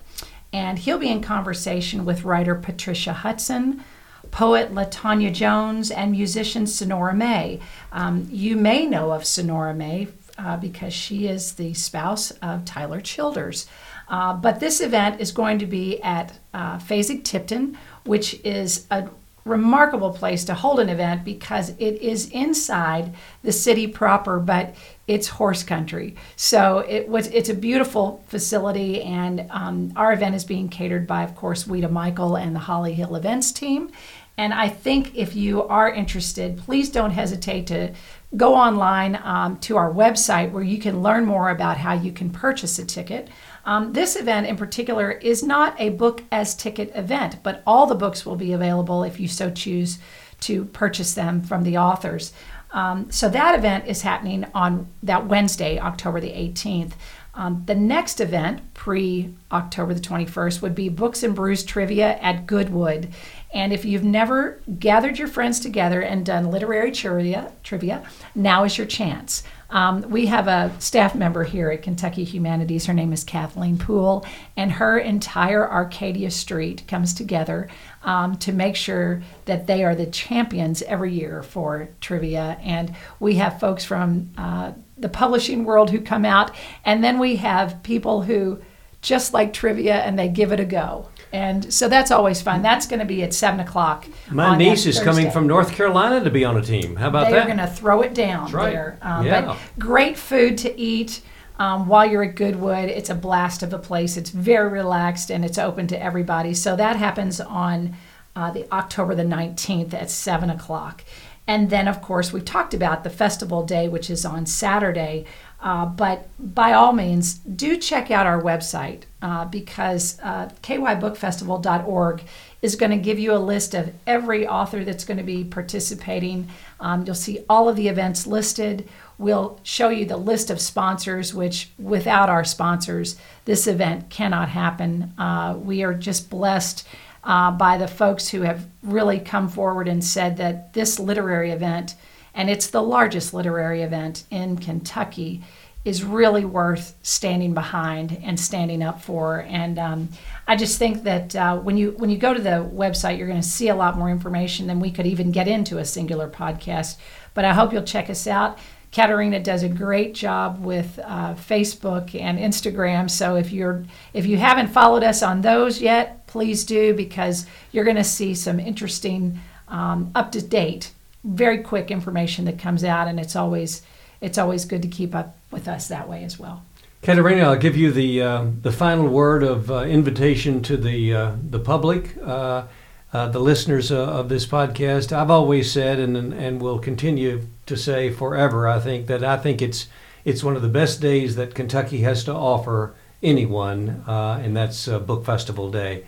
and 0.52 0.78
he'll 0.78 0.98
be 0.98 1.10
in 1.10 1.20
conversation 1.20 2.04
with 2.04 2.22
writer 2.22 2.54
Patricia 2.54 3.12
Hudson, 3.12 3.82
poet 4.30 4.72
LaTanya 4.72 5.32
Jones, 5.32 5.90
and 5.90 6.12
musician 6.12 6.68
Senora 6.68 7.12
May. 7.12 7.58
Um, 7.90 8.28
you 8.30 8.54
may 8.54 8.86
know 8.86 9.10
of 9.10 9.24
Senora 9.24 9.74
May 9.74 10.06
uh, 10.38 10.56
because 10.56 10.92
she 10.92 11.26
is 11.26 11.52
the 11.52 11.74
spouse 11.74 12.30
of 12.42 12.64
Tyler 12.64 13.00
Childers. 13.00 13.66
Uh, 14.08 14.34
but 14.34 14.60
this 14.60 14.80
event 14.80 15.20
is 15.20 15.32
going 15.32 15.58
to 15.58 15.66
be 15.66 16.02
at 16.02 16.38
uh, 16.52 16.78
Fasig-Tipton, 16.78 17.76
which 18.04 18.40
is 18.44 18.86
a 18.90 19.08
remarkable 19.44 20.10
place 20.10 20.44
to 20.44 20.54
hold 20.54 20.80
an 20.80 20.88
event 20.88 21.22
because 21.24 21.70
it 21.78 22.00
is 22.00 22.30
inside 22.30 23.14
the 23.42 23.52
city 23.52 23.86
proper, 23.86 24.38
but 24.40 24.74
it's 25.06 25.28
horse 25.28 25.62
country. 25.62 26.16
So 26.36 26.78
it 26.78 27.08
was 27.08 27.26
it's 27.28 27.50
a 27.50 27.54
beautiful 27.54 28.24
facility, 28.28 29.02
and 29.02 29.46
um, 29.50 29.92
our 29.96 30.12
event 30.12 30.34
is 30.34 30.44
being 30.44 30.68
catered 30.68 31.06
by, 31.06 31.22
of 31.22 31.34
course, 31.34 31.64
Ouita 31.64 31.90
Michel 31.90 32.36
and 32.36 32.54
the 32.54 32.60
Holly 32.60 32.94
Hill 32.94 33.16
events 33.16 33.52
team. 33.52 33.90
And 34.36 34.52
I 34.52 34.68
think 34.68 35.14
if 35.14 35.36
you 35.36 35.62
are 35.68 35.88
interested, 35.88 36.58
please 36.58 36.90
don't 36.90 37.12
hesitate 37.12 37.66
to 37.68 37.92
go 38.36 38.54
online 38.54 39.20
um, 39.22 39.58
to 39.58 39.76
our 39.76 39.92
website 39.92 40.50
where 40.50 40.62
you 40.62 40.78
can 40.78 41.02
learn 41.02 41.24
more 41.24 41.50
about 41.50 41.76
how 41.76 41.92
you 41.92 42.12
can 42.12 42.30
purchase 42.30 42.78
a 42.78 42.84
ticket. 42.84 43.28
Um, 43.64 43.92
this 43.92 44.16
event 44.16 44.46
in 44.46 44.56
particular 44.56 45.10
is 45.10 45.42
not 45.42 45.80
a 45.80 45.90
book 45.90 46.22
as 46.30 46.54
ticket 46.54 46.90
event, 46.94 47.42
but 47.42 47.62
all 47.66 47.86
the 47.86 47.94
books 47.94 48.26
will 48.26 48.36
be 48.36 48.52
available 48.52 49.04
if 49.04 49.18
you 49.18 49.28
so 49.28 49.50
choose 49.50 49.98
to 50.40 50.64
purchase 50.66 51.14
them 51.14 51.42
from 51.42 51.62
the 51.62 51.78
authors. 51.78 52.32
Um, 52.72 53.10
so 53.10 53.28
that 53.28 53.56
event 53.56 53.86
is 53.86 54.02
happening 54.02 54.44
on 54.52 54.88
that 55.02 55.26
Wednesday, 55.26 55.78
October 55.78 56.20
the 56.20 56.32
18th. 56.32 56.92
Um, 57.36 57.64
the 57.66 57.74
next 57.74 58.20
event, 58.20 58.74
pre 58.74 59.34
October 59.50 59.92
the 59.94 60.00
21st, 60.00 60.62
would 60.62 60.74
be 60.74 60.88
Books 60.88 61.22
and 61.22 61.34
Brews 61.34 61.64
Trivia 61.64 62.16
at 62.20 62.46
Goodwood. 62.46 63.08
And 63.52 63.72
if 63.72 63.84
you've 63.84 64.04
never 64.04 64.60
gathered 64.78 65.18
your 65.18 65.28
friends 65.28 65.60
together 65.60 66.00
and 66.00 66.26
done 66.26 66.50
literary 66.50 66.92
trivia, 66.92 67.52
trivia 67.62 68.04
now 68.34 68.64
is 68.64 68.78
your 68.78 68.86
chance. 68.86 69.42
Um, 69.70 70.02
we 70.08 70.26
have 70.26 70.46
a 70.46 70.72
staff 70.78 71.16
member 71.16 71.42
here 71.42 71.70
at 71.70 71.82
Kentucky 71.82 72.22
Humanities. 72.22 72.86
Her 72.86 72.94
name 72.94 73.12
is 73.12 73.24
Kathleen 73.24 73.76
Poole, 73.76 74.24
and 74.56 74.70
her 74.70 74.98
entire 74.98 75.68
Arcadia 75.68 76.30
Street 76.30 76.84
comes 76.86 77.12
together 77.12 77.68
um, 78.04 78.36
to 78.38 78.52
make 78.52 78.76
sure 78.76 79.22
that 79.46 79.66
they 79.66 79.82
are 79.82 79.96
the 79.96 80.06
champions 80.06 80.82
every 80.82 81.12
year 81.12 81.42
for 81.42 81.88
trivia. 82.00 82.56
And 82.62 82.94
we 83.18 83.34
have 83.36 83.58
folks 83.58 83.84
from 83.84 84.30
uh, 84.38 84.72
the 84.96 85.08
publishing 85.08 85.64
world 85.64 85.90
who 85.90 86.00
come 86.00 86.24
out, 86.24 86.50
and 86.84 87.02
then 87.02 87.18
we 87.18 87.36
have 87.36 87.82
people 87.82 88.22
who 88.22 88.60
just 89.04 89.34
like 89.34 89.52
trivia 89.52 89.96
and 89.96 90.18
they 90.18 90.28
give 90.28 90.50
it 90.50 90.58
a 90.58 90.64
go. 90.64 91.08
And 91.32 91.72
so 91.72 91.88
that's 91.88 92.10
always 92.10 92.40
fun. 92.40 92.62
That's 92.62 92.86
going 92.86 93.00
to 93.00 93.04
be 93.04 93.22
at 93.22 93.34
seven 93.34 93.60
o'clock. 93.60 94.06
My 94.30 94.56
niece 94.56 94.86
is 94.86 94.98
coming 95.00 95.30
from 95.30 95.46
North 95.46 95.72
Carolina 95.72 96.24
to 96.24 96.30
be 96.30 96.44
on 96.44 96.56
a 96.56 96.62
team. 96.62 96.96
How 96.96 97.08
about 97.08 97.26
they 97.26 97.32
that? 97.32 97.46
They're 97.46 97.56
going 97.56 97.68
to 97.68 97.74
throw 97.74 98.00
it 98.02 98.14
down 98.14 98.50
right. 98.50 98.72
there. 98.72 98.98
Um, 99.02 99.26
yeah. 99.26 99.42
But 99.42 99.58
great 99.78 100.16
food 100.16 100.58
to 100.58 100.80
eat. 100.80 101.20
Um, 101.58 101.86
while 101.86 102.06
you're 102.06 102.24
at 102.24 102.34
Goodwood, 102.34 102.88
it's 102.88 103.10
a 103.10 103.14
blast 103.14 103.62
of 103.62 103.72
a 103.72 103.78
place. 103.78 104.16
It's 104.16 104.30
very 104.30 104.70
relaxed 104.70 105.30
and 105.30 105.44
it's 105.44 105.58
open 105.58 105.86
to 105.88 106.02
everybody. 106.02 106.54
So 106.54 106.74
that 106.76 106.96
happens 106.96 107.40
on 107.40 107.94
uh, 108.34 108.50
the 108.50 108.72
October 108.72 109.14
the 109.14 109.22
19th 109.22 109.94
at 109.94 110.10
7 110.10 110.50
o'clock. 110.50 111.04
And 111.46 111.68
then, 111.68 111.88
of 111.88 112.00
course, 112.00 112.32
we 112.32 112.40
talked 112.40 112.72
about 112.72 113.04
the 113.04 113.10
festival 113.10 113.64
day, 113.64 113.88
which 113.88 114.08
is 114.08 114.24
on 114.24 114.46
Saturday. 114.46 115.26
Uh, 115.60 115.86
but 115.86 116.28
by 116.38 116.72
all 116.72 116.92
means, 116.92 117.34
do 117.34 117.76
check 117.76 118.10
out 118.10 118.26
our 118.26 118.40
website 118.40 119.02
uh, 119.22 119.46
because 119.46 120.18
uh, 120.22 120.48
kybookfestival.org 120.62 122.22
is 122.60 122.76
going 122.76 122.90
to 122.90 122.98
give 122.98 123.18
you 123.18 123.32
a 123.32 123.36
list 123.38 123.74
of 123.74 123.92
every 124.06 124.46
author 124.46 124.84
that's 124.84 125.04
going 125.04 125.16
to 125.16 125.24
be 125.24 125.44
participating. 125.44 126.48
Um, 126.80 127.04
you'll 127.06 127.14
see 127.14 127.44
all 127.48 127.68
of 127.68 127.76
the 127.76 127.88
events 127.88 128.26
listed. 128.26 128.88
We'll 129.16 129.58
show 129.62 129.90
you 129.90 130.04
the 130.04 130.16
list 130.16 130.50
of 130.50 130.60
sponsors, 130.60 131.32
which 131.32 131.70
without 131.78 132.28
our 132.28 132.44
sponsors, 132.44 133.16
this 133.44 133.66
event 133.66 134.10
cannot 134.10 134.48
happen. 134.50 135.14
Uh, 135.16 135.56
we 135.58 135.82
are 135.82 135.94
just 135.94 136.28
blessed 136.28 136.86
uh, 137.24 137.50
by 137.50 137.76
the 137.76 137.88
folks 137.88 138.28
who 138.28 138.42
have 138.42 138.66
really 138.82 139.18
come 139.18 139.48
forward 139.48 139.88
and 139.88 140.04
said 140.04 140.36
that 140.36 140.72
this 140.72 140.98
literary 140.98 141.50
event 141.50 141.94
and 142.34 142.50
it's 142.50 142.66
the 142.66 142.82
largest 142.82 143.32
literary 143.32 143.82
event 143.82 144.24
in 144.30 144.58
Kentucky, 144.58 145.42
is 145.84 146.02
really 146.02 146.46
worth 146.46 146.96
standing 147.02 147.52
behind 147.52 148.18
and 148.24 148.40
standing 148.40 148.82
up 148.82 149.02
for. 149.02 149.44
And 149.48 149.78
um, 149.78 150.08
I 150.48 150.56
just 150.56 150.78
think 150.78 151.02
that 151.04 151.36
uh, 151.36 151.58
when 151.58 151.76
you 151.76 151.90
when 151.98 152.08
you 152.08 152.16
go 152.16 152.32
to 152.32 152.40
the 152.40 152.68
website, 152.74 153.18
you're 153.18 153.28
going 153.28 153.40
to 153.40 153.46
see 153.46 153.68
a 153.68 153.76
lot 153.76 153.98
more 153.98 154.10
information 154.10 154.66
than 154.66 154.80
we 154.80 154.90
could 154.90 155.06
even 155.06 155.30
get 155.30 155.46
into 155.46 155.78
a 155.78 155.84
singular 155.84 156.28
podcast. 156.28 156.96
But 157.34 157.44
I 157.44 157.52
hope 157.52 157.72
you'll 157.72 157.82
check 157.82 158.08
us 158.08 158.26
out. 158.26 158.58
Katerina 158.92 159.40
does 159.40 159.62
a 159.62 159.68
great 159.68 160.14
job 160.14 160.64
with 160.64 160.98
uh, 161.04 161.34
Facebook 161.34 162.18
and 162.18 162.38
Instagram. 162.38 163.10
So 163.10 163.36
if 163.36 163.52
you're 163.52 163.84
if 164.14 164.24
you 164.24 164.38
haven't 164.38 164.68
followed 164.68 165.04
us 165.04 165.22
on 165.22 165.42
those 165.42 165.82
yet, 165.82 166.23
please 166.34 166.64
do 166.64 166.92
because 166.92 167.46
you're 167.70 167.84
going 167.84 167.96
to 167.96 168.02
see 168.02 168.34
some 168.34 168.58
interesting, 168.58 169.38
um, 169.68 170.10
up 170.16 170.32
to 170.32 170.42
date, 170.42 170.90
very 171.22 171.58
quick 171.58 171.92
information 171.92 172.44
that 172.44 172.58
comes 172.58 172.82
out, 172.82 173.06
and 173.06 173.20
it's 173.20 173.36
always 173.36 173.82
it's 174.20 174.36
always 174.36 174.64
good 174.64 174.82
to 174.82 174.88
keep 174.88 175.14
up 175.14 175.36
with 175.52 175.68
us 175.68 175.86
that 175.86 176.08
way 176.08 176.24
as 176.24 176.36
well. 176.36 176.64
Katerina, 177.02 177.42
I'll 177.42 177.56
give 177.56 177.76
you 177.76 177.92
the 177.92 178.20
uh, 178.20 178.46
the 178.62 178.72
final 178.72 179.06
word 179.06 179.44
of 179.44 179.70
uh, 179.70 179.82
invitation 179.82 180.60
to 180.62 180.76
the 180.76 181.14
uh, 181.14 181.32
the 181.50 181.60
public, 181.60 182.16
uh, 182.20 182.64
uh, 183.12 183.28
the 183.28 183.38
listeners 183.38 183.92
uh, 183.92 184.04
of 184.04 184.28
this 184.28 184.44
podcast. 184.44 185.12
I've 185.12 185.30
always 185.30 185.70
said, 185.70 186.00
and 186.00 186.16
and 186.16 186.60
will 186.60 186.80
continue 186.80 187.46
to 187.66 187.76
say 187.76 188.10
forever. 188.10 188.66
I 188.66 188.80
think 188.80 189.06
that 189.06 189.22
I 189.22 189.36
think 189.36 189.62
it's 189.62 189.86
it's 190.24 190.42
one 190.42 190.56
of 190.56 190.62
the 190.62 190.68
best 190.80 191.00
days 191.00 191.36
that 191.36 191.54
Kentucky 191.54 192.00
has 192.00 192.24
to 192.24 192.34
offer 192.34 192.92
anyone, 193.22 194.02
and 194.08 194.56
that's 194.56 194.88
Book 194.88 195.24
Festival 195.24 195.70
Day. 195.70 196.02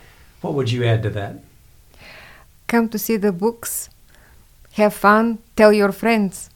What 0.46 0.54
would 0.54 0.70
you 0.70 0.84
add 0.84 1.02
to 1.02 1.10
that? 1.10 1.42
Come 2.68 2.88
to 2.90 3.00
see 3.00 3.16
the 3.16 3.32
books, 3.32 3.90
have 4.74 4.94
fun, 4.94 5.38
tell 5.56 5.72
your 5.72 5.90
friends. 5.90 6.50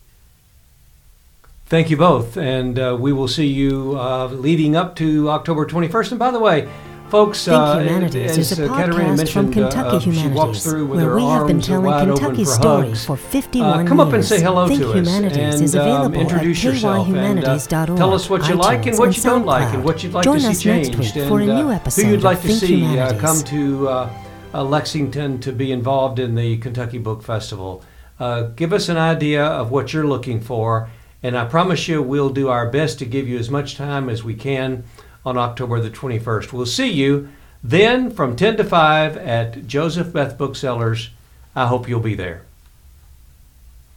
Thank 1.66 1.91
you 1.91 1.97
both, 1.97 2.36
and 2.36 2.78
uh, 2.78 2.97
we 3.01 3.12
will 3.12 3.26
see 3.26 3.49
you 3.49 3.99
uh, 3.99 4.28
leading 4.28 4.76
up 4.76 4.95
to 4.97 5.28
October 5.28 5.66
21st. 5.66 6.12
And 6.12 6.18
by 6.20 6.30
the 6.30 6.38
way, 6.38 6.68
folks, 7.11 7.45
Think 7.45 7.57
uh, 7.57 7.79
Humanities 7.79 8.31
as 8.31 8.53
is 8.53 8.59
a 8.59 8.65
uh, 8.65 8.69
podcast 8.69 9.33
from 9.33 9.47
mentioned, 9.47 9.65
uh, 9.65 9.71
Kentucky 9.71 9.97
uh, 9.97 10.01
Humanities, 10.01 10.67
where 10.67 11.15
we 11.17 11.23
have 11.23 11.47
been 11.47 11.61
telling 11.61 12.09
Kentucky's 12.09 12.49
for 12.49 12.63
story 12.63 12.89
hugs. 12.89 13.07
for 13.07 13.13
Uh, 13.15 13.17
51 13.17 13.87
come 13.87 14.01
up 14.01 14.07
and 14.07 14.17
years. 14.17 14.29
say 14.29 14.41
hello 14.41 14.69
Think 14.69 14.81
to 14.81 14.91
us 14.91 14.95
Humanities 14.95 15.37
and 15.39 15.63
is 15.63 15.75
um, 15.75 15.81
available 15.81 16.21
introduce 16.21 16.59
at 16.59 16.65
yourself 16.65 17.09
and 17.09 17.17
uh, 17.17 17.59
kyhumanities.org, 17.59 17.99
tell 17.99 18.15
us 18.15 18.31
what 18.31 18.49
you 18.49 18.55
like 18.55 18.87
and 18.87 18.99
what 18.99 19.17
you 19.17 19.23
don't 19.23 19.45
like 19.45 19.75
and 19.75 19.85
what 19.85 20.03
you'd 20.03 20.13
like 20.13 20.25
Join 20.25 20.37
to 20.37 20.55
see 20.55 20.71
us 20.71 20.89
next 20.89 20.97
week 20.97 21.17
and 21.17 21.29
for 21.29 21.41
a 21.41 21.47
new 21.47 21.69
uh, 21.69 21.75
episode 21.75 22.03
who 22.03 22.11
you'd 22.13 22.23
like 22.23 22.41
to 22.43 22.53
see 22.53 22.99
uh, 22.99 23.19
come 23.19 23.43
to 23.45 23.89
uh, 23.89 24.11
uh, 24.55 24.65
Lexington 24.65 25.41
to 25.41 25.53
be 25.53 25.73
involved 25.73 26.19
in 26.19 26.35
the 26.35 26.59
Kentucky 26.59 26.99
Book 26.99 27.23
Festival. 27.23 27.83
Uh, 28.19 28.43
give 28.55 28.73
us 28.73 28.89
an 28.89 28.97
idea 28.97 29.45
of 29.45 29.71
what 29.71 29.93
you're 29.93 30.07
looking 30.07 30.41
for, 30.41 30.91
and 31.23 31.37
I 31.37 31.47
promise 31.47 31.89
you 31.89 32.03
we'll 32.03 32.31
do 32.31 32.49
our 32.49 32.69
best 32.71 32.99
to 32.99 33.07
give 33.07 33.27
you 33.27 33.39
as 33.39 33.49
much 33.51 33.77
time 33.77 34.09
as 34.09 34.23
we 34.23 34.35
can 34.35 34.85
on 35.25 35.37
October 35.37 35.81
the 35.81 35.91
21st. 35.91 36.53
We'll 36.53 36.66
see 36.66 36.91
you 36.91 37.29
then 37.62 38.11
from 38.11 38.37
10 38.37 38.57
to 38.57 38.64
5 38.64 39.16
at 39.16 39.66
Joseph 39.66 40.12
Beth 40.12 40.39
Booksellers. 40.39 41.11
I 41.55 41.66
hope 41.66 41.89
you'll 41.89 42.01
be 42.01 42.14
there. 42.14 42.43